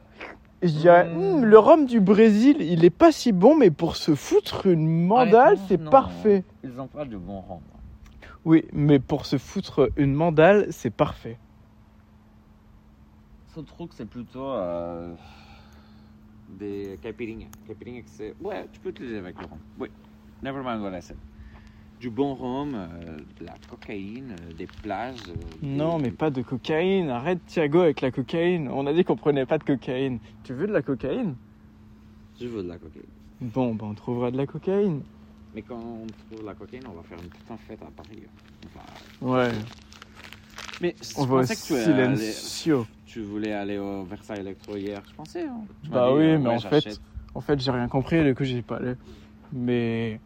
[0.62, 1.18] Et je dirais, Mmh.
[1.18, 4.88] Hum, le rhum du Brésil, il est pas si bon, mais pour se foutre une
[5.08, 6.44] mandale, c'est parfait.
[6.64, 7.60] Ils ont pas de bon rhum.
[8.46, 11.38] Oui, mais pour se foutre une mandale, c'est parfait.
[13.56, 15.14] Ce truc, c'est plutôt euh,
[16.54, 17.48] des caipirinha.
[17.68, 18.34] Caipirinha, que c'est.
[18.42, 19.60] Ouais, tu peux utiliser avec le rhum.
[19.80, 19.90] Oui.
[20.42, 21.18] Never mind what I said.
[22.00, 25.22] Du bon rhum, euh, de la cocaïne, euh, des plages.
[25.30, 27.10] euh, Non, mais pas de cocaïne.
[27.10, 28.68] Arrête, Thiago, avec la cocaïne.
[28.68, 30.20] On a dit qu'on prenait pas de cocaïne.
[30.44, 31.36] Tu veux de la cocaïne?
[32.42, 33.06] Je veux de la cocaïne.
[33.40, 35.02] Bon, ben on trouvera de la cocaïne.
[35.56, 38.24] Mais quand on trouve la cocaïne, on va faire une putain de fête à Paris.
[38.66, 38.86] Enfin,
[39.22, 39.52] Ouais,
[40.82, 45.02] mais je on va au pensais que tu, allé- voulais aller au Versailles Electro hier.
[45.10, 45.44] Je pensais.
[45.48, 45.62] hein.
[45.84, 47.00] Tu Bah dit, oui, euh, mais ouais, en fait-.
[47.36, 48.94] En fait, j'ai rien compris, du coup, j'y ai pas allé.
[49.52, 50.20] Mais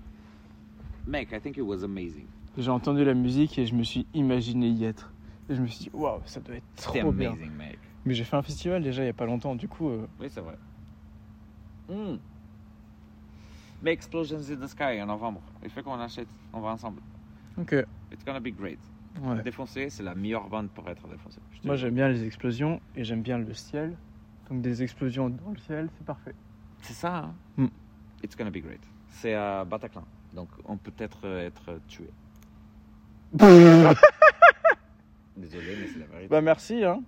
[1.05, 2.25] Mec, I think it was amazing.
[2.57, 5.11] j'ai entendu la musique et je me suis imaginé y être.
[5.49, 7.31] Et je me suis dit, waouh, ça doit être trop bien.
[7.31, 7.79] amazing, mec.
[8.05, 9.89] Mais j'ai fait un festival déjà il y a pas longtemps, du coup.
[9.89, 10.57] euh, Oui, c'est vrai.
[11.89, 12.17] Hmm.
[13.81, 15.41] Mais Explosions in the Sky en novembre.
[15.63, 16.27] Il faut qu'on achète.
[16.51, 17.01] On va ensemble.
[17.57, 17.73] Ok.
[18.11, 18.79] It's gonna be great.
[19.21, 19.41] Ouais.
[19.41, 21.39] Défoncé, c'est la meilleure bande pour être défoncé.
[21.63, 23.97] Moi, j'aime bien les explosions et j'aime bien le ciel.
[24.49, 26.35] Donc, des explosions dans le ciel, c'est parfait.
[26.81, 27.35] C'est ça, hein?
[27.57, 27.67] Hmm.
[28.23, 28.81] It's gonna be great.
[29.09, 30.03] C'est à Bataclan.
[30.33, 32.09] Donc, on peut être être tué.
[35.37, 36.27] Désolé, mais c'est la vérité.
[36.29, 37.01] Bah, merci, hein.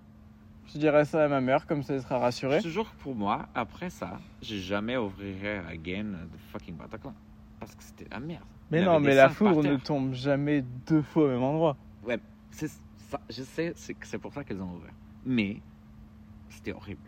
[0.72, 2.60] Je dirais ça à ma mère, comme ça elle sera rassurée.
[2.62, 7.12] Que pour moi, après ça, j'ai jamais ouvrirai again the fucking Bataclan.
[7.58, 8.44] Parce que c'était la merde.
[8.70, 11.76] Mais Il non, mais la foudre ne tombe jamais deux fois au même endroit.
[12.04, 12.18] Ouais,
[12.50, 13.20] c'est ça.
[13.28, 14.92] Je sais, que c'est pour ça qu'ils ont ouvert.
[15.24, 15.56] Mais
[16.48, 17.00] c'était horrible.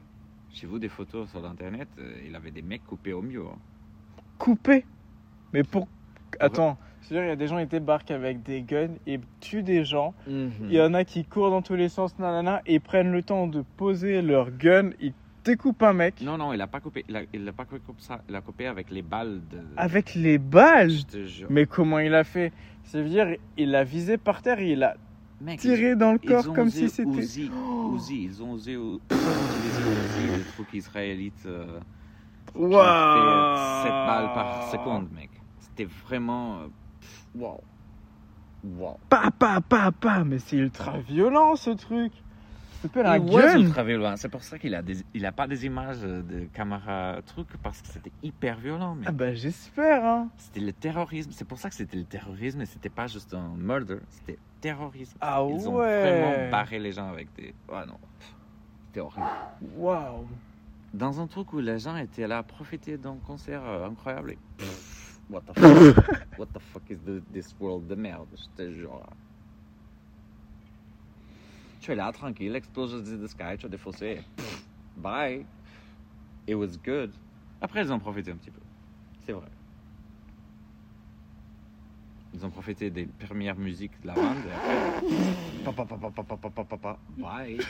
[0.50, 1.88] J'ai vu des photos sur internet.
[1.98, 3.44] euh, il avait des mecs coupés au mieux.
[3.46, 3.58] hein.
[4.38, 4.84] Coupé.
[5.52, 5.86] Mais pour.
[6.40, 9.84] attends, c'est-à-dire il y a des gens qui débarquent avec des guns et tuent des
[9.84, 10.14] gens.
[10.26, 10.50] Mhm.
[10.62, 13.46] Il y en a qui courent dans tous les sens, nanana, et prennent le temps
[13.46, 17.04] de poser leur gun, ils découpent un mec Non, non, il a pas coupé.
[17.08, 18.20] Il a, il a pas coupé comme ça.
[18.28, 19.58] Il a coupé avec les balles de.
[19.76, 20.90] avec les balles.
[20.90, 21.46] Je te jure.
[21.50, 22.52] Mais comment il a fait?
[22.84, 24.96] C'est-à-dire, il l'a visé par terre et il a
[25.40, 27.10] Mec, tiré dans le ils corps comme si c'était.
[27.10, 27.94] Uzi, Oh.
[27.96, 28.72] Uzi, ils ont osé
[29.10, 31.42] utiliser Uzi, le truc israélite.
[31.46, 31.78] euh,
[32.54, 35.30] Waouh fait 7 balles par seconde, mec.
[35.58, 36.58] C'était vraiment.
[36.60, 36.66] euh,
[37.00, 37.60] pff, Wow.
[38.64, 38.96] Wow.
[39.08, 42.12] Pa, pa, pa, pa, mais c'est ultra violent ce truc.
[42.96, 43.58] Un Il was gun.
[43.60, 44.14] ultra violent.
[44.16, 47.80] C'est pour ça qu'il a, des, il a pas des images de caméra truc parce
[47.82, 48.94] que c'était hyper violent.
[48.96, 50.28] Mais Ah bah j'espère, hein.
[50.36, 51.30] c'était le terrorisme.
[51.32, 53.98] C'est pour ça que c'était le terrorisme et c'était pas juste un murder.
[54.10, 55.16] C'était terrorisme.
[55.20, 56.00] Ah Ils ont ouais.
[56.20, 57.54] vraiment barré les gens avec des.
[57.72, 57.98] Ah non.
[58.88, 59.26] C'était horrible.
[59.76, 60.26] Waouh.
[60.92, 64.32] Dans un truc où les gens étaient là à profiter d'un concert euh, incroyable.
[64.32, 64.38] et
[65.30, 65.58] what the
[65.94, 66.38] fuck?
[66.38, 66.98] what the fuck is
[67.32, 68.26] this world de merde?
[68.36, 69.00] Je te jure.
[71.82, 74.22] Tu es là tranquille, Explosions the Sky, deixa eu defusser.
[74.96, 75.44] Bye.
[76.46, 77.10] It was good.
[77.60, 78.60] Après, ils ont profité un petit peu.
[79.26, 79.48] C'est vrai.
[82.32, 84.36] Ils ont profité des premières musiques de la bande.
[85.60, 85.84] Et après,
[87.18, 87.60] Bye.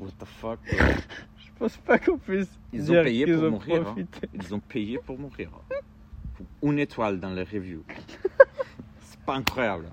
[0.00, 0.58] What the fuck?
[0.70, 2.58] Je pense pas qu'on puisse.
[2.72, 3.94] Ils ont payé pour mourir.
[4.32, 5.50] Ils ont payé pour mourir.
[6.62, 7.84] Une étoile dans les reviews.
[9.00, 9.90] C'est pas incroyable.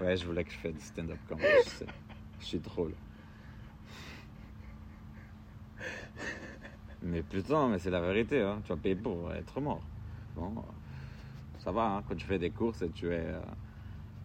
[0.00, 1.86] Ouais, je voulais que je fasse du stand-up comme ça
[2.44, 2.92] suis drôle.
[7.02, 8.60] Mais putain, mais c'est la vérité, hein.
[8.64, 9.82] tu vas payer pour être mort.
[10.36, 10.64] Bon,
[11.58, 12.02] ça va, hein.
[12.08, 13.40] quand tu fais des courses et tu es euh,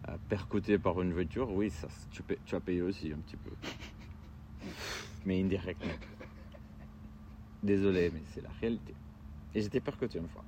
[0.08, 3.36] euh, percuté par une voiture, oui, ça, tu, payes- tu vas payer aussi un petit
[3.36, 3.50] peu.
[5.26, 5.92] Mais indirectement.
[7.62, 8.94] Désolé, mais c'est la réalité.
[9.54, 10.44] Et j'étais percuté une fois.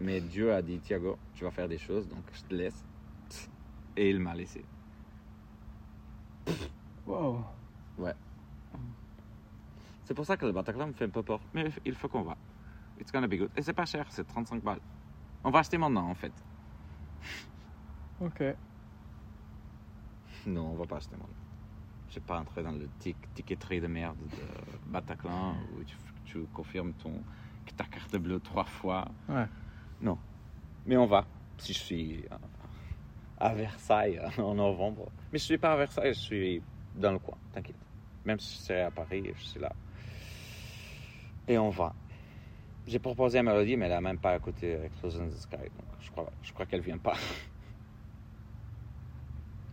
[0.00, 2.84] Mais Dieu a dit, Thiago, tu vas faire des choses, donc je te laisse.
[3.96, 4.64] Et il m'a laissé.
[7.06, 7.44] Waouh.
[10.04, 11.40] C'est pour ça que le Bataclan me fait un peu peur.
[11.52, 12.36] Mais il faut qu'on va.
[13.00, 13.50] It's gonna be good.
[13.56, 14.80] Et c'est pas cher, c'est 35 balles.
[15.42, 16.32] On va acheter maintenant, en fait.
[18.20, 18.42] Ok.
[20.46, 21.34] Non, on va pas acheter maintenant.
[22.08, 26.46] Je vais pas entrer dans le tic ticketerie de merde de Bataclan où tu, tu
[26.54, 27.20] confirmes ton,
[27.76, 29.06] ta carte bleue trois fois.
[29.28, 29.46] Ouais.
[30.00, 30.18] Non.
[30.86, 31.26] Mais on va.
[31.58, 32.24] Si je suis
[33.38, 35.10] à Versailles en novembre.
[35.32, 36.62] Mais je suis pas à Versailles, je suis
[36.96, 37.76] dans le coin, t'inquiète.
[38.24, 39.72] Même si serais à Paris, je suis là.
[41.48, 41.94] Et on va.
[42.86, 45.56] J'ai proposé à Mélodie, mais elle a même pas écouté Explosion in the Sky.
[45.56, 47.16] Donc je crois, je crois qu'elle vient pas.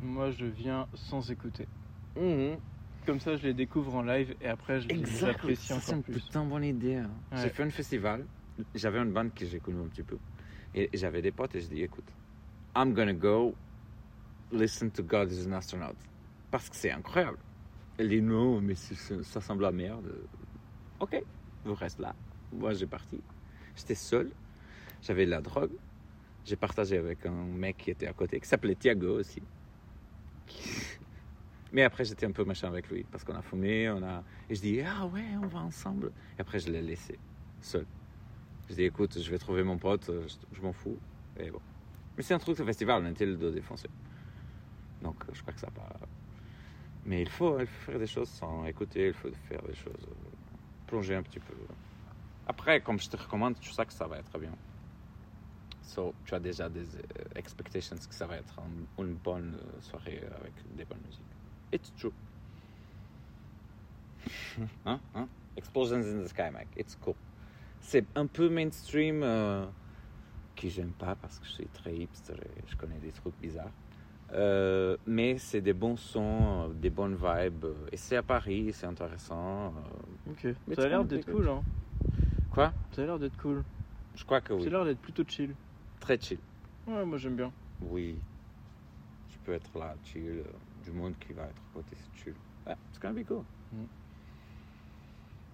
[0.02, 1.68] Moi, je viens sans écouter.
[2.18, 2.58] Mhm.
[3.06, 5.96] Comme ça, je les découvre en live et après, je les apprécie Ça, C'est encore
[5.98, 6.14] une plus.
[6.22, 6.96] putain bonne idée.
[6.98, 7.10] hein.
[7.32, 7.38] Ouais.
[7.44, 8.26] J'ai fait un festival.
[8.76, 10.18] J'avais une bande que j'ai connue un petit peu.
[10.76, 12.08] Et j'avais des potes et je dis écoute,
[12.76, 13.54] I'm gonna go
[14.52, 15.96] listen to God is an astronaut.
[16.54, 17.40] Parce que c'est incroyable.
[17.98, 20.14] Elle dit non, mais ça semble la merde.
[21.00, 21.20] Ok,
[21.66, 22.14] vous restez là.
[22.52, 23.20] Moi, j'ai parti.
[23.76, 24.30] J'étais seul.
[25.02, 25.72] J'avais de la drogue.
[26.46, 29.42] J'ai partagé avec un mec qui était à côté, qui s'appelait Thiago aussi.
[31.72, 34.24] Mais après, j'étais un peu machin avec lui parce qu'on a fumé, on a.
[34.48, 36.12] Et je dis ah ouais, on va ensemble.
[36.38, 37.18] Et après, je l'ai laissé
[37.62, 37.88] seul.
[38.70, 40.12] Je dis écoute, je vais trouver mon pote,
[40.52, 41.00] je, m'en fous.
[41.36, 41.50] Mais
[42.20, 43.90] c'est un truc de festival, on était le dos défoncé.
[45.02, 45.98] Donc, je crois que ça part.
[47.06, 49.94] Mais il faut, il faut faire des choses sans écouter, il faut faire des choses,
[50.08, 50.14] euh,
[50.88, 51.54] plonger un petit peu.
[52.48, 54.54] Après, comme je te recommande, tu sais que ça va être bien.
[55.82, 57.02] So, tu as déjà des euh,
[57.36, 61.22] expectations que ça va être un- une bonne euh, soirée avec des bonnes musiques.
[61.74, 62.14] It's true.
[64.86, 65.00] hein?
[65.14, 65.28] Hein?
[65.58, 66.68] Explosions in the Sky, mec.
[66.78, 67.16] It's cool.
[67.82, 69.66] C'est un peu mainstream, euh,
[70.56, 73.72] que j'aime pas parce que je suis très hipster et je connais des trucs bizarres.
[74.34, 77.66] Euh, mais c'est des bons sons, euh, des bonnes vibes.
[77.92, 79.68] Et c'est à Paris, c'est intéressant.
[80.28, 80.32] euh.
[80.32, 80.56] Ok.
[80.68, 81.62] Mais Ça a l'air d'être cool, hein.
[82.52, 82.74] Quoi?
[82.92, 83.64] Ça a l'air d'être cool.
[84.16, 84.68] Je crois que Ça oui.
[84.68, 85.54] a l'air d'être plutôt chill.
[86.00, 86.40] Très chill.
[86.88, 87.52] Ouais, moi j'aime bien.
[87.82, 88.16] Oui.
[89.30, 90.44] Tu peux être là, chill.
[90.84, 92.34] Du monde qui va être à côté, c'est chill.
[92.68, 93.44] Ouais, it's gonna be cool.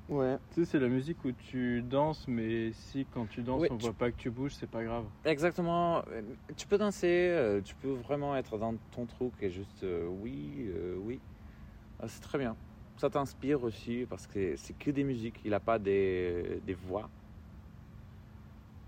[0.10, 0.38] Ouais.
[0.54, 3.78] Tu sais, c'est la musique où tu danses, mais si quand tu danses, Oui, on
[3.78, 5.06] tu- voit pas que tu bouges, c'est pas grave.
[5.24, 6.04] Exactement.
[6.12, 6.22] Euh,
[6.58, 10.65] Tu peux danser, euh, tu peux vraiment être dans ton truc et juste euh, oui,
[10.67, 11.19] euh, oui.
[12.00, 12.56] Ah, c'est très bien.
[12.98, 17.08] Ça t'inspire aussi parce que c'est que des musiques, il n'a pas des, des voix.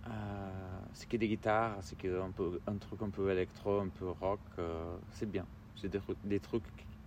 [0.07, 3.89] Euh, c'est que des guitares, c'est que un, peu, un truc un peu électro, un
[3.89, 4.39] peu rock.
[5.11, 5.45] c'est bien.
[5.75, 6.63] C'est des trucs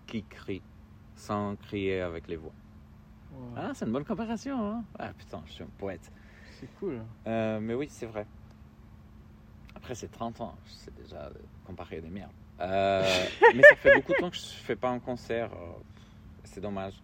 [0.06, 0.62] qui crient
[1.16, 2.52] sans crier avec les voix.
[3.56, 4.58] Ah, c'est une bonne comparaison.
[4.60, 4.84] Hein?
[4.98, 6.10] Ah putain, je suis un poète.
[6.60, 7.02] C'est cool.
[7.26, 8.26] Euh, mais oui, c'est vrai.
[9.74, 10.54] après, c'est 30 ans.
[10.66, 11.30] C'est déjà
[11.64, 12.32] comparé à des merdes.
[12.60, 13.02] Euh,
[13.54, 15.52] mais ça fait beaucoup de temps que je ne fais pas un concert.
[15.52, 15.72] euh,
[16.44, 16.94] C'est dommage.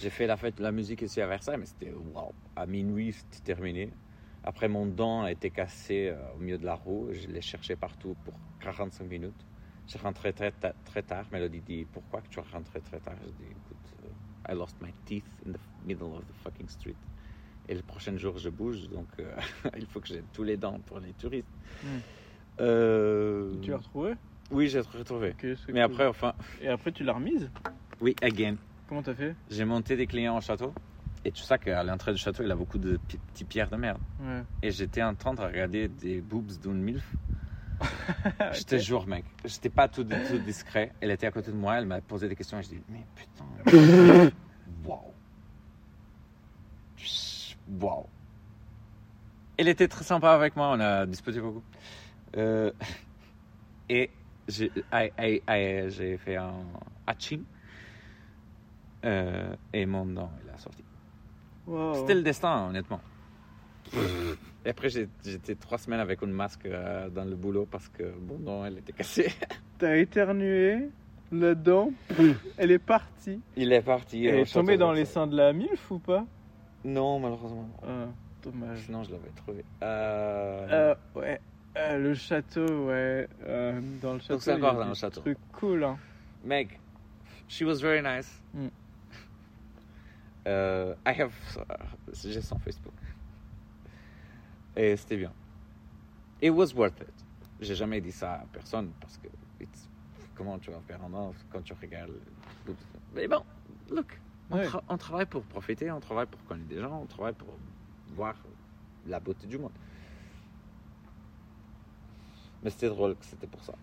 [0.00, 2.32] J'ai fait la fête de la musique ici à Versailles, mais c'était waouh.
[2.56, 3.92] À minuit, c'était terminé.
[4.42, 7.08] Après, mon dent a été cassé euh, au milieu de la roue.
[7.12, 9.44] Je l'ai cherché partout pour 45 minutes.
[9.86, 11.26] Je rentré très, ta- très tard.
[11.32, 13.16] Mélodie dit Pourquoi que tu rentré très tard?
[13.22, 13.99] Je dis Écoute, euh,
[14.48, 16.96] I lost my teeth in the middle of the fucking street.
[17.68, 19.30] Et le prochain jour, je bouge, donc euh,
[19.78, 21.46] il faut que j'ai tous les dents pour les touristes.
[21.84, 21.98] Hmm.
[22.60, 24.14] Euh, Tu l'as retrouvé?
[24.50, 25.34] Oui, j'ai retrouvé.
[25.42, 25.78] Mais cool.
[25.80, 27.48] après, enfin, Et après, tu l'as remise?
[28.00, 28.56] Oui, again.
[28.88, 29.36] Comment t'as fait?
[29.50, 30.72] J'ai monté des clients au château.
[31.24, 34.00] Et tu sais qu'à l'entrée du château, il a beaucoup de petits pierres de merde.
[34.20, 34.42] Ouais.
[34.62, 37.16] Et j'étais en train de regarder des boobs d'une MILF.
[38.52, 39.24] Je te jure, mec.
[39.44, 40.92] J'étais pas tout, tout discret.
[41.00, 43.06] Elle était à côté de moi, elle m'a posé des questions et je dis, mais
[43.14, 43.44] putain.
[44.84, 45.14] Waouh.
[47.80, 48.06] Waouh.
[49.56, 51.62] Elle était très sympa avec moi, on a discuté beaucoup.
[52.36, 52.72] Euh,
[53.88, 54.10] et
[54.48, 54.70] j'ai
[56.18, 56.64] fait un
[57.06, 57.44] haching.
[59.04, 60.84] Euh, et mon dent, il a sorti.
[61.66, 61.94] Wow.
[61.94, 63.00] C'était le destin, honnêtement.
[64.64, 68.38] Et après, j'étais trois semaines avec une masque euh, dans le boulot parce que mon
[68.38, 69.32] dent, elle était cassée.
[69.78, 70.88] T'as éternué,
[71.32, 71.92] la dent,
[72.58, 73.40] elle est partie.
[73.56, 74.26] Il est parti.
[74.26, 76.26] Elle au est tombée dans les seins de la MILF ou pas?
[76.84, 77.68] Non, malheureusement.
[77.82, 78.06] Ah,
[78.42, 78.84] Dommage.
[78.86, 79.64] Sinon, je l'avais trouvé.
[79.82, 81.40] Euh, Euh, ouais.
[81.76, 83.28] Euh, le château, ouais.
[83.44, 84.40] Euh, dans le château.
[84.40, 85.20] c'est y a encore dans le château.
[85.20, 85.98] Trucs cool, hein.
[86.44, 86.78] Meg,
[87.48, 88.40] she was very nice.
[88.54, 88.68] Mm.
[90.48, 91.32] Euh, I have,
[92.14, 92.94] j'ai son Facebook.
[94.80, 95.32] Et c'était bien.
[96.40, 97.12] It was worth it.
[97.60, 99.28] J'ai jamais dit ça à personne parce que
[99.60, 99.86] it's-
[100.34, 102.12] comment tu vas faire un an quand tu regardes.
[103.14, 103.42] Mais bon,
[103.90, 104.18] look,
[104.50, 104.56] on,
[104.88, 107.48] on travaille pour profiter, on travaille pour connaître des gens, on travaille pour
[108.16, 108.34] voir
[109.06, 109.72] la beauté du monde.
[112.62, 113.74] Mais c'était drôle que c'était pour ça.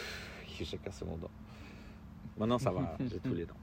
[0.58, 1.30] J'ai cassé mon dent.
[2.38, 3.54] Maintenant ça va, j'ai tous les dents.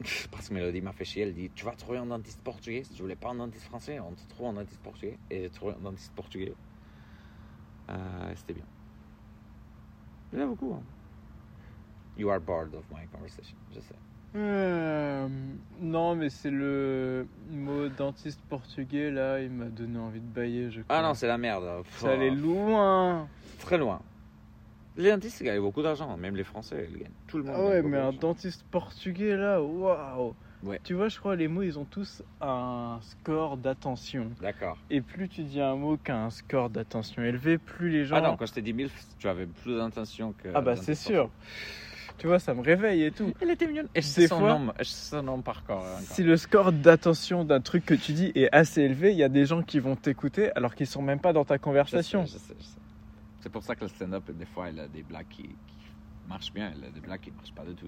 [0.30, 2.94] Parce que Mélodie m'a fait chier, elle dit Tu vas trouver un dentiste portugais Si
[2.94, 5.18] tu voulais pas un dentiste français, on te trouve un dentiste portugais.
[5.30, 6.54] Et j'ai trouvé un dentiste portugais.
[7.90, 8.64] Euh, C'était bien.
[10.32, 10.74] Il y en a beaucoup.
[10.74, 10.82] Hein.
[12.16, 13.94] You are bored of my conversation, je sais.
[14.36, 15.28] Euh,
[15.80, 20.82] non, mais c'est le mot dentiste portugais, là, il m'a donné envie de bailler, je
[20.82, 20.96] crois.
[20.96, 21.84] Ah non, c'est la merde.
[21.96, 23.28] Ça allait loin.
[23.58, 24.00] Très loin.
[24.96, 27.12] Les dentistes gagnent beaucoup d'argent, même les Français ils gagnent.
[27.26, 27.54] Tout le monde.
[27.56, 30.34] Ah ouais, mais un dentiste portugais, là, waouh.
[30.62, 30.78] Ouais.
[30.84, 34.30] Tu vois, je crois, les mots, ils ont tous un score d'attention.
[34.42, 34.76] D'accord.
[34.90, 38.16] Et plus tu dis un mot qui a un score d'attention élevé, plus les gens...
[38.16, 40.48] Ah non, quand je t'ai dit 1000, tu avais plus d'intention que.
[40.54, 41.30] Ah bah c'est sûr.
[42.18, 43.32] Tu vois, ça me réveille et tout.
[43.40, 43.88] Elle était mignonne.
[43.94, 45.78] Et je sais son fois- nom, je sais son nom par corps.
[45.78, 45.98] encore.
[46.00, 49.30] Si le score d'attention d'un truc que tu dis est assez élevé, il y a
[49.30, 52.26] des gens qui vont t'écouter alors qu'ils sont même pas dans ta Je sais, conversation.
[52.26, 52.79] je sais, je sais.
[53.40, 55.76] C'est pour ça que le stand-up, des fois, il a des blagues qui, qui
[56.28, 57.86] marchent bien, il a des blagues qui marchent pas du tout.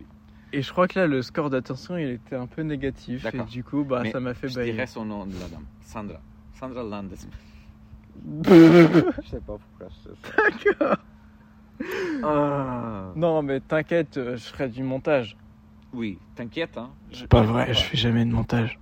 [0.55, 3.21] Et je crois que là, le score d'attention, il était un peu négatif.
[3.21, 3.47] Et D'accord.
[3.47, 4.73] du coup, bah, Mais ça m'a fait Je bailler.
[4.73, 5.65] dirais son nom de la dame.
[5.83, 6.21] Sandra.
[6.55, 7.15] Sandra Landes.
[8.45, 10.51] je sais pas pourquoi je sais ça.
[10.51, 10.97] D'accord.
[12.23, 13.13] Ah.
[13.17, 15.37] Non, mais t'inquiète, euh, je ferai du montage.
[15.93, 16.91] Oui, t'inquiète, hein.
[17.11, 18.79] Je- Pas vrai, je fais jamais de montage.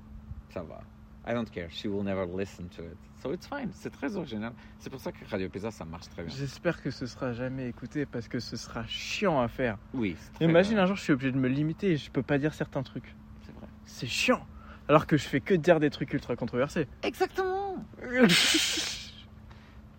[0.51, 0.81] Ça va.
[1.27, 1.69] I don't care.
[1.71, 2.97] She will never listen to it.
[3.23, 3.69] So it's fine.
[3.73, 4.53] C'est très original.
[4.79, 6.35] C'est pour ça que Radio Pizza, ça marche très bien.
[6.35, 9.77] J'espère que ce sera jamais écouté parce que ce sera chiant à faire.
[9.93, 10.17] Oui.
[10.41, 10.85] Imagine bien.
[10.85, 13.15] un jour, je suis obligé de me limiter et je peux pas dire certains trucs.
[13.43, 13.67] C'est vrai.
[13.85, 14.47] C'est chiant.
[14.89, 16.89] Alors que je fais que dire des trucs ultra controversés.
[17.03, 17.85] Exactement.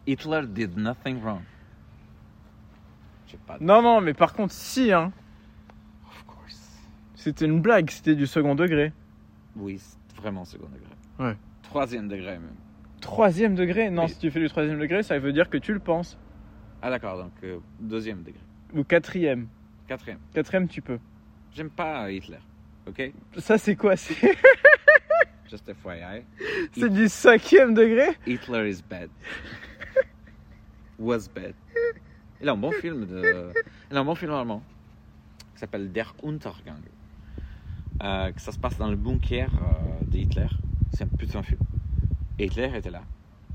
[0.08, 1.42] Hitler did nothing wrong.
[3.48, 3.58] Pas.
[3.62, 5.14] non, non, mais par contre, si, hein.
[6.06, 6.82] Of course.
[7.16, 8.92] C'était une blague, c'était du second degré.
[9.56, 9.80] Oui,
[10.18, 11.30] vraiment second degré.
[11.30, 11.38] Ouais.
[11.64, 12.56] Troisième degré même.
[13.02, 14.10] Troisième degré Non, Oui.
[14.10, 16.18] si tu fais du troisième degré, ça veut dire que tu le penses.
[16.82, 18.40] Ah d'accord, donc euh, deuxième degré.
[18.74, 19.48] Ou quatrième.
[19.88, 20.20] Quatrième.
[20.34, 21.00] Quatrième, tu peux.
[21.54, 22.38] J'aime pas Hitler.
[22.88, 23.12] Ok?
[23.38, 24.16] Ça, c'est quoi C'est?
[25.50, 26.24] Just FYI.
[26.72, 28.18] c'est du cinquième degré?
[28.26, 29.10] Hitler is bad.
[31.00, 31.54] Was bad.
[32.42, 33.52] Il a un bon film de.
[33.92, 34.64] Il a un bon film allemand
[35.54, 36.80] qui s'appelle Der Untergang.
[38.02, 40.48] Euh, que ça se passe dans le bunker euh, de Hitler.
[40.94, 41.60] C'est un putain de film.
[42.42, 43.04] Et Hitler était là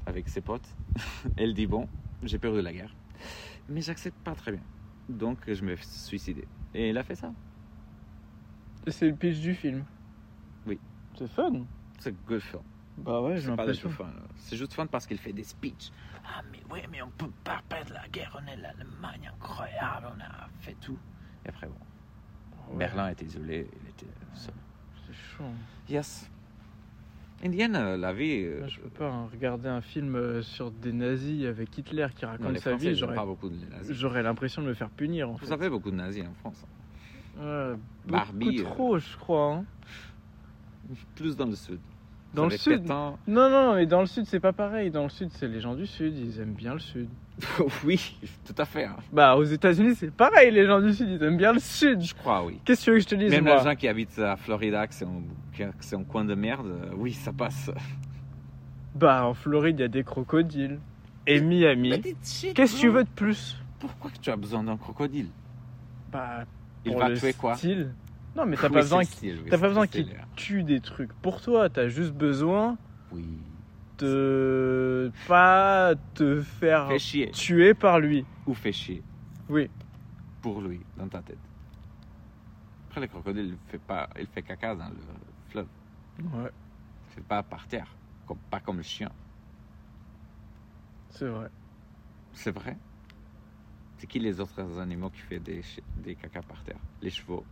[0.07, 0.68] avec ses potes.
[1.37, 1.88] Elle dit bon,
[2.22, 2.94] j'ai peur de la guerre,
[3.68, 4.61] mais j'accepte pas très bien.
[5.09, 6.46] Donc je me suis suicidé.
[6.72, 7.33] Et il a fait ça.
[8.87, 9.85] C'est le pitch du film.
[10.68, 10.79] Oui.
[11.18, 11.64] C'est fun.
[11.99, 12.62] C'est good film.
[12.99, 13.90] Bah ouais, j'ai l'impression.
[14.37, 15.90] C'est juste fun parce qu'il fait des speeches.
[16.25, 18.40] Ah, mais ouais, mais on peut pas perdre la guerre.
[18.40, 20.07] On est l'Allemagne incroyable.
[20.16, 20.96] On a fait tout.
[21.44, 21.75] Et après, bon,
[22.70, 23.68] Ouais, Berlin était isolé.
[23.83, 24.55] Il était seul.
[25.07, 25.51] C'est chaud.
[25.88, 26.31] Yes.
[27.42, 28.44] Indienne, euh, la vie.
[28.44, 32.07] euh, Moi, Je peux pas hein, regarder un film euh, sur des nazis avec Hitler
[32.16, 33.94] qui non, raconte les sa Français, vie, j'aurais pas beaucoup de nazis.
[33.96, 35.46] j'aurais l'impression de me faire punir en Vous fait.
[35.46, 36.64] savez beaucoup de nazis en France.
[37.38, 37.72] hein.
[37.75, 39.55] Ouais, Barbie, beaucoup euh, trop, je crois.
[39.55, 39.64] hein.
[41.14, 41.81] Plus dans le sud.
[42.34, 43.14] Dans le sud Pétain.
[43.26, 44.90] Non, non, mais dans le sud, c'est pas pareil.
[44.90, 47.08] Dans le sud, c'est les gens du sud, ils aiment bien le sud.
[47.84, 48.84] oui, tout à fait.
[48.84, 48.96] hein.
[49.12, 52.02] Bah, aux États-Unis, c'est pareil, les gens du sud, ils aiment bien le sud.
[52.02, 52.60] Je crois, oui.
[52.64, 54.36] Qu'est-ce que tu veux que je te dise, Même moi les gens qui habitent à
[54.36, 55.22] Florida, que c'est un,
[55.56, 57.70] que c'est un coin de merde, euh, oui, ça passe.
[58.94, 60.78] Bah, en Floride, il y a des crocodiles.
[61.26, 62.00] Et Miami.
[62.00, 63.58] Qu'est-ce Qu'est-ce que tu veux de plus?
[63.78, 65.28] Pourquoi que tu as besoin d'un crocodile?
[66.10, 66.44] Bah,
[66.84, 67.56] Il pour va le tuer quoi?
[67.56, 67.90] style.
[68.37, 69.88] Non, mais t'as Oui, pas c'est besoin qu'il style, oui, t'as c'est pas besoin le
[69.88, 70.25] qu'il style, là.
[70.37, 71.68] tue des trucs pour toi.
[71.70, 72.79] T'as juste besoin
[73.11, 73.25] Oui.
[73.99, 77.31] de pas te faire Fais chier.
[77.31, 78.25] tuer par lui.
[78.46, 79.03] Ou fais chier.
[79.49, 79.68] Oui.
[80.40, 81.38] Pour lui, dans ta tête.
[82.88, 84.96] Après, le crocodile, il fait, pas, il fait caca dans le
[85.49, 85.66] fleuve.
[86.18, 86.51] Ouais,
[87.11, 87.99] Il fait pas par terre.
[88.27, 89.11] Comme, pas comme le chien.
[91.11, 91.49] c'est vrai.
[92.33, 92.77] C'est vrai?
[93.99, 95.62] C'est qui les autres animaux qui font des,
[95.96, 96.79] des caca par terre?
[97.01, 97.46] Les chevaux,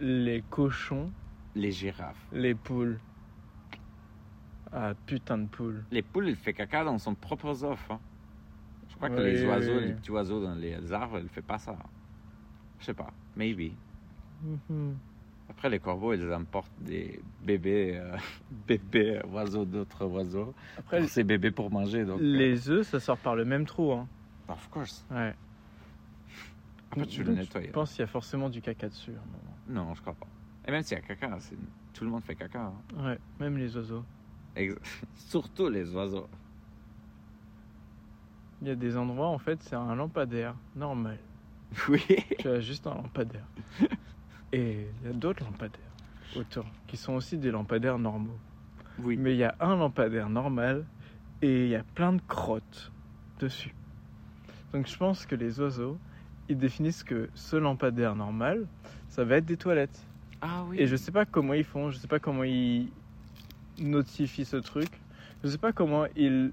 [0.00, 1.10] Les cochons,
[1.54, 2.26] les girafes.
[2.32, 2.98] les poules.
[4.72, 5.82] Ah, putain de poules.
[5.90, 7.90] Les poules, ils font caca dans son propre œuf.
[7.90, 7.98] hein.
[8.90, 9.86] Je crois que les oiseaux, oui.
[9.86, 11.76] les petits oiseaux dans les arbres, ne font pas ça.
[12.80, 13.10] Je sais pas.
[13.36, 13.72] Maybe.
[14.42, 14.96] Mhm.
[15.50, 18.16] Après, les corbeaux, ils emportent des bébés, euh,
[18.68, 20.54] bébés oiseaux d'autres oiseaux.
[20.76, 22.04] Après, Pour ces bébés pour manger.
[22.04, 23.92] Donc, euh, les œufs, ça sort par le même trou.
[23.92, 24.06] Hein.
[24.48, 25.06] Of course.
[25.10, 25.34] Ouais.
[26.90, 27.62] Après, tu le nettoies.
[27.62, 29.12] Je pense qu'il y a forcément du caca dessus.
[29.68, 30.26] Non, je crois pas.
[30.66, 31.56] Et même s'il y a caca, c'est-
[31.92, 32.60] tout le monde fait caca.
[32.62, 33.02] hein.
[33.04, 34.04] Ouais, même les oiseaux.
[34.56, 34.74] Ex-
[35.14, 36.28] Surtout les oiseaux.
[38.62, 41.18] Il y a des endroits, en fait, c'est un lampadaire normal.
[41.88, 42.02] Oui.
[42.38, 43.44] Tu as juste un lampadaire.
[44.52, 45.78] Et il y a d'autres lampadaires
[46.34, 48.38] autour qui sont aussi des lampadaires normaux.
[48.98, 49.16] Oui.
[49.18, 50.86] Mais il y a un lampadaire normal
[51.42, 52.90] et il y a plein de crottes
[53.38, 53.74] dessus.
[54.72, 55.98] Donc je pense que les oiseaux,
[56.48, 58.66] ils définissent que ce lampadaire normal,
[59.08, 60.00] ça va être des toilettes.
[60.40, 60.76] Ah oui.
[60.80, 62.88] Et je sais pas comment ils font, je sais pas comment ils
[63.78, 64.88] notifient ce truc.
[65.44, 66.52] Je sais pas comment ils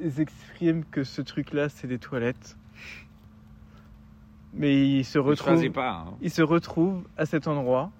[0.00, 2.56] ils expriment que ce truc-là, c'est des toilettes.
[4.54, 6.04] Mais ils se retrouvent, pas.
[6.08, 6.14] hein.
[6.20, 7.90] ils se retrouvent à cet endroit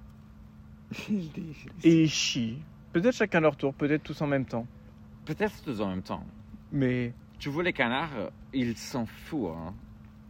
[1.83, 2.59] et ils chient.
[2.92, 4.66] Peut-être chacun leur tour, peut-être tous en même temps.
[5.25, 6.25] Peut-être tous en même temps.
[6.70, 9.51] Mais Tu vois, les canards, euh, ils s'en foutent.
[9.57, 9.75] hein.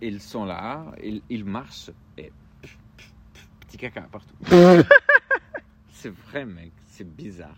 [0.05, 4.35] Ils sont là, ils, ils marchent et pff, pff, pff, petit caca partout.
[5.91, 7.57] c'est vrai, mec, c'est bizarre.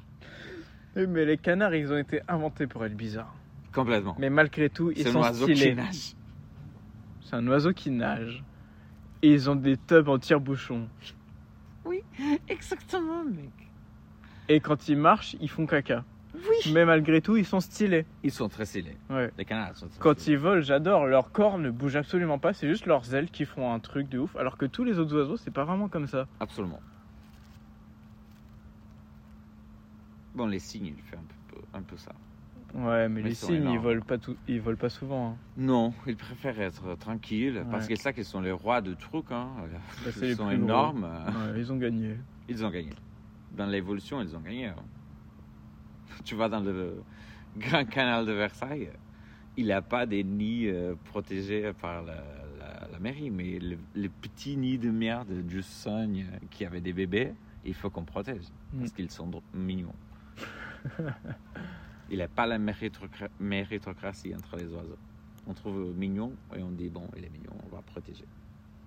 [0.94, 3.35] Oui, mais les canards, ils ont été inventés pour être bizarres.
[3.72, 4.14] Complètement.
[4.18, 5.70] Mais malgré tout, ils C'est un sont oiseau stylés.
[5.70, 6.14] qui nage.
[7.22, 8.44] C'est un oiseau qui nage.
[9.22, 10.87] Et ils ont des tubs en tire-bouchon.
[12.48, 13.50] Exactement, mec.
[14.48, 16.04] Et quand ils marchent, ils font caca.
[16.48, 16.72] Oui.
[16.72, 18.04] Mais malgré tout, ils sont stylés.
[18.22, 18.96] Ils sont très stylés.
[19.11, 19.30] Ouais.
[19.38, 20.37] Les canards sont très Quand stylés.
[20.37, 21.07] ils volent, j'adore.
[21.07, 22.52] Leur corps ne bouge absolument pas.
[22.52, 24.37] C'est juste leurs ailes qui font un truc de ouf.
[24.37, 26.26] Alors que tous les autres oiseaux, c'est pas vraiment comme ça.
[26.40, 26.80] Absolument.
[30.35, 32.12] Bon, les cygnes, ils font un peu, un peu ça.
[32.74, 35.28] Ouais, mais, Mais les cygnes, ils volent pas tout, ils volent pas souvent.
[35.30, 35.37] hein.
[35.57, 37.88] Non, ils préfèrent être tranquilles parce Ouais.
[37.94, 39.30] qu'ils savent qu'ils sont les rois de trucs.
[39.30, 39.46] Hein.
[40.04, 41.04] Bah, c'est ils les sont énormes.
[41.04, 42.16] Ouais, ils ont gagné.
[42.48, 42.90] Ils ont gagné.
[43.57, 44.66] Dans l'évolution, ils ont gagné.
[44.66, 44.74] hein.
[46.25, 47.03] Tu vas dans le
[47.57, 48.93] grand canal de Versailles,
[49.57, 52.25] il n'y a pas des nids euh, protégés par la,
[52.59, 56.93] la- la mairie, mais le- les petits nids de merde du cygne qui avaient des
[56.93, 59.95] bébés, il faut qu'on protège parce qu'ils sont mignons.
[62.11, 64.99] il n'y a pas la méritocra- méritocratie entre les oiseaux.
[65.47, 68.27] On trouve mignon et on dit bon, il est mignon, on va protéger.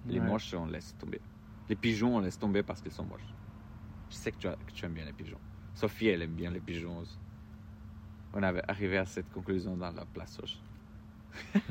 [0.05, 0.25] Les Ouais.
[0.27, 1.21] moches, on laisse tomber.
[1.69, 3.33] Les pigeons, on laisse tomber parce qu'ils sont moches.
[4.09, 5.41] Je sais que tu, as- que tu aimes bien les pigeons.
[5.77, 7.15] Sophie, elle aime bien les pigeons aussi.
[8.33, 10.39] On avait arrivé à cette conclusion dans la place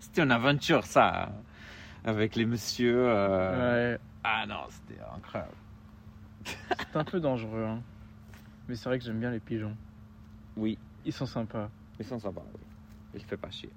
[0.00, 1.24] c'était une aventure, ça.
[1.24, 1.32] hein,
[2.04, 3.04] Avec les messieurs.
[3.08, 5.52] euh, Ouais, Ah non, c'était incroyable.
[6.44, 7.64] c'est un peu dangereux.
[7.64, 7.80] hein.
[8.68, 9.76] Mais c'est vrai que j'aime bien les pigeons.
[10.56, 11.68] Oui, Ils sont sympas.
[11.98, 12.44] ils sont sympas.
[12.54, 12.60] Oui.
[13.14, 13.70] Il fait pas chier.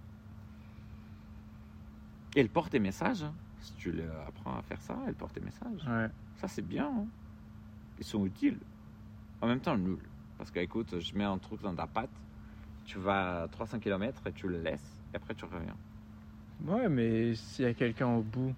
[2.35, 3.23] Et elle porte des messages.
[3.23, 3.33] hein.
[3.61, 5.87] Si tu leur apprends à faire ça, elle porte des messages.
[5.87, 6.07] Ouais.
[6.37, 6.85] Ça, c'est bien.
[6.85, 7.05] hein.
[7.97, 8.59] Ils sont utiles.
[9.41, 9.97] En même temps, nuls.
[10.37, 12.09] Parce que, écoute, je mets un truc dans ta patte,
[12.85, 15.75] tu vas à 300 km et tu le laisses, et après tu reviens.
[16.65, 18.53] Ouais, mais s'il y a quelqu'un au bout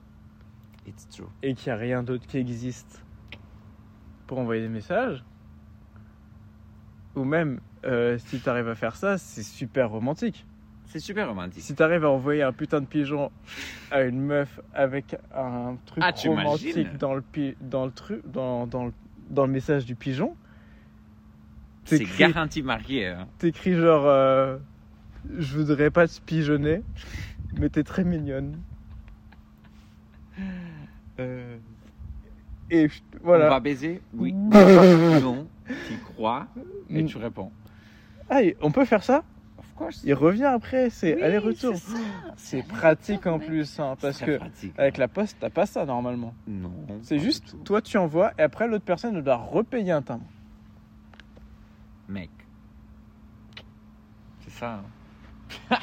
[0.87, 1.25] It's true.
[1.43, 3.03] et qu'il n'y a rien d'autre qui existe
[4.27, 5.23] pour envoyer des messages,
[7.15, 10.45] ou même euh, si tu arrives à faire ça, c'est super romantique.
[10.85, 11.63] C'est super romantique.
[11.63, 13.31] Si tu arrives à envoyer un putain de pigeon
[13.91, 17.91] à une meuf avec un truc Ah, romantique dans le, pi- dans le
[18.25, 18.93] dans, dans, le,
[19.29, 20.35] dans le message du pigeon,
[21.87, 23.07] C'est garanti marié.
[23.07, 23.27] hein.
[23.39, 24.57] t'écris genre, euh,
[25.37, 26.81] je voudrais pas te pigeonner,
[27.59, 28.57] mais t'es très mignonne.
[32.69, 33.49] Et je- On voilà.
[33.49, 34.01] va baiser?
[34.13, 34.33] Oui.
[35.21, 35.47] non.
[35.87, 36.47] Tu crois?
[36.89, 37.51] Et tu réponds.
[38.29, 39.23] Ah, on peut faire ça?
[39.57, 40.01] Of course.
[40.03, 41.73] Il revient après, c'est Oui, aller-retour.
[42.35, 44.73] c'est pratique en plus, hein, parce que pratique.
[44.77, 46.33] avec la poste, t'as pas ça normalement.
[46.47, 46.71] Non.
[47.03, 47.57] C'est juste, tout.
[47.63, 50.25] toi tu envoies et après l'autre personne doit repayer un timbre.
[52.09, 52.29] Mec.
[54.41, 54.75] C'est ça.
[55.69, 55.77] hein.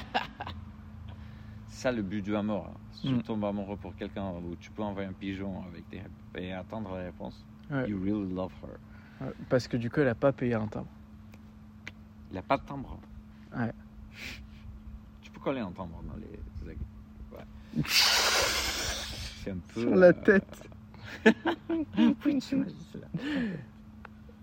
[1.68, 2.66] c'est ça le but du amour.
[2.70, 2.78] hein.
[2.92, 3.22] Si tu Mm.
[3.22, 6.02] tombes amoureux pour quelqu'un ou tu peux envoyer un pigeon avec des
[6.40, 7.44] et attendre la réponse.
[7.70, 7.88] Ouais.
[7.88, 8.78] You really love her.
[9.26, 10.88] Ouais, Parce que du coup, elle a pas payé un timbre.
[12.30, 12.98] Il a pas de timbre.
[13.56, 13.72] Ouais.
[15.22, 16.38] Tu peux coller un timbre dans les.
[17.36, 17.46] Ouais.
[17.86, 19.80] C'est un peu.
[19.82, 20.68] Sur la euh, tête.
[22.24, 22.64] oui, tu.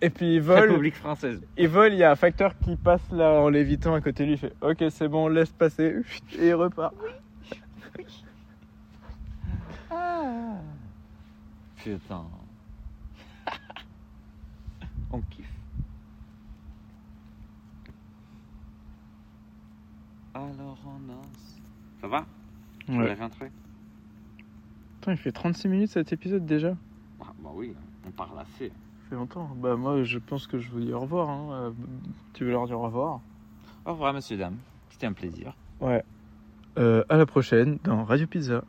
[0.04, 1.42] Et puis il vole, République française.
[1.58, 4.30] il vole, il y a un facteur qui passe là en lévitant à côté de
[4.30, 5.96] lui, il fait Ok, c'est bon, laisse passer,
[6.40, 6.94] et il repart.
[11.84, 12.26] Putain.
[15.12, 15.48] On kiffe.
[20.34, 21.60] Alors on danse.
[22.00, 22.26] Ça va?
[22.88, 23.14] Tu Ouais.
[23.16, 23.52] rentrer
[25.02, 26.76] Attends, il fait 36 minutes cet épisode déjà.
[27.22, 27.74] ah, Bah oui,
[28.08, 28.72] on parle assez.
[29.12, 29.50] Fait longtemps.
[29.58, 31.30] Bah, moi, je pense que je vous dis au revoir.
[31.30, 31.50] hein.
[31.52, 31.72] Euh,
[32.32, 33.20] tu veux leur dire au revoir?
[33.86, 34.56] Au revoir, monsieur, dame.
[34.90, 35.54] C'était un plaisir.
[35.82, 36.02] Ouais.
[36.80, 38.64] Euh, à la prochaine dans Radio Pizza.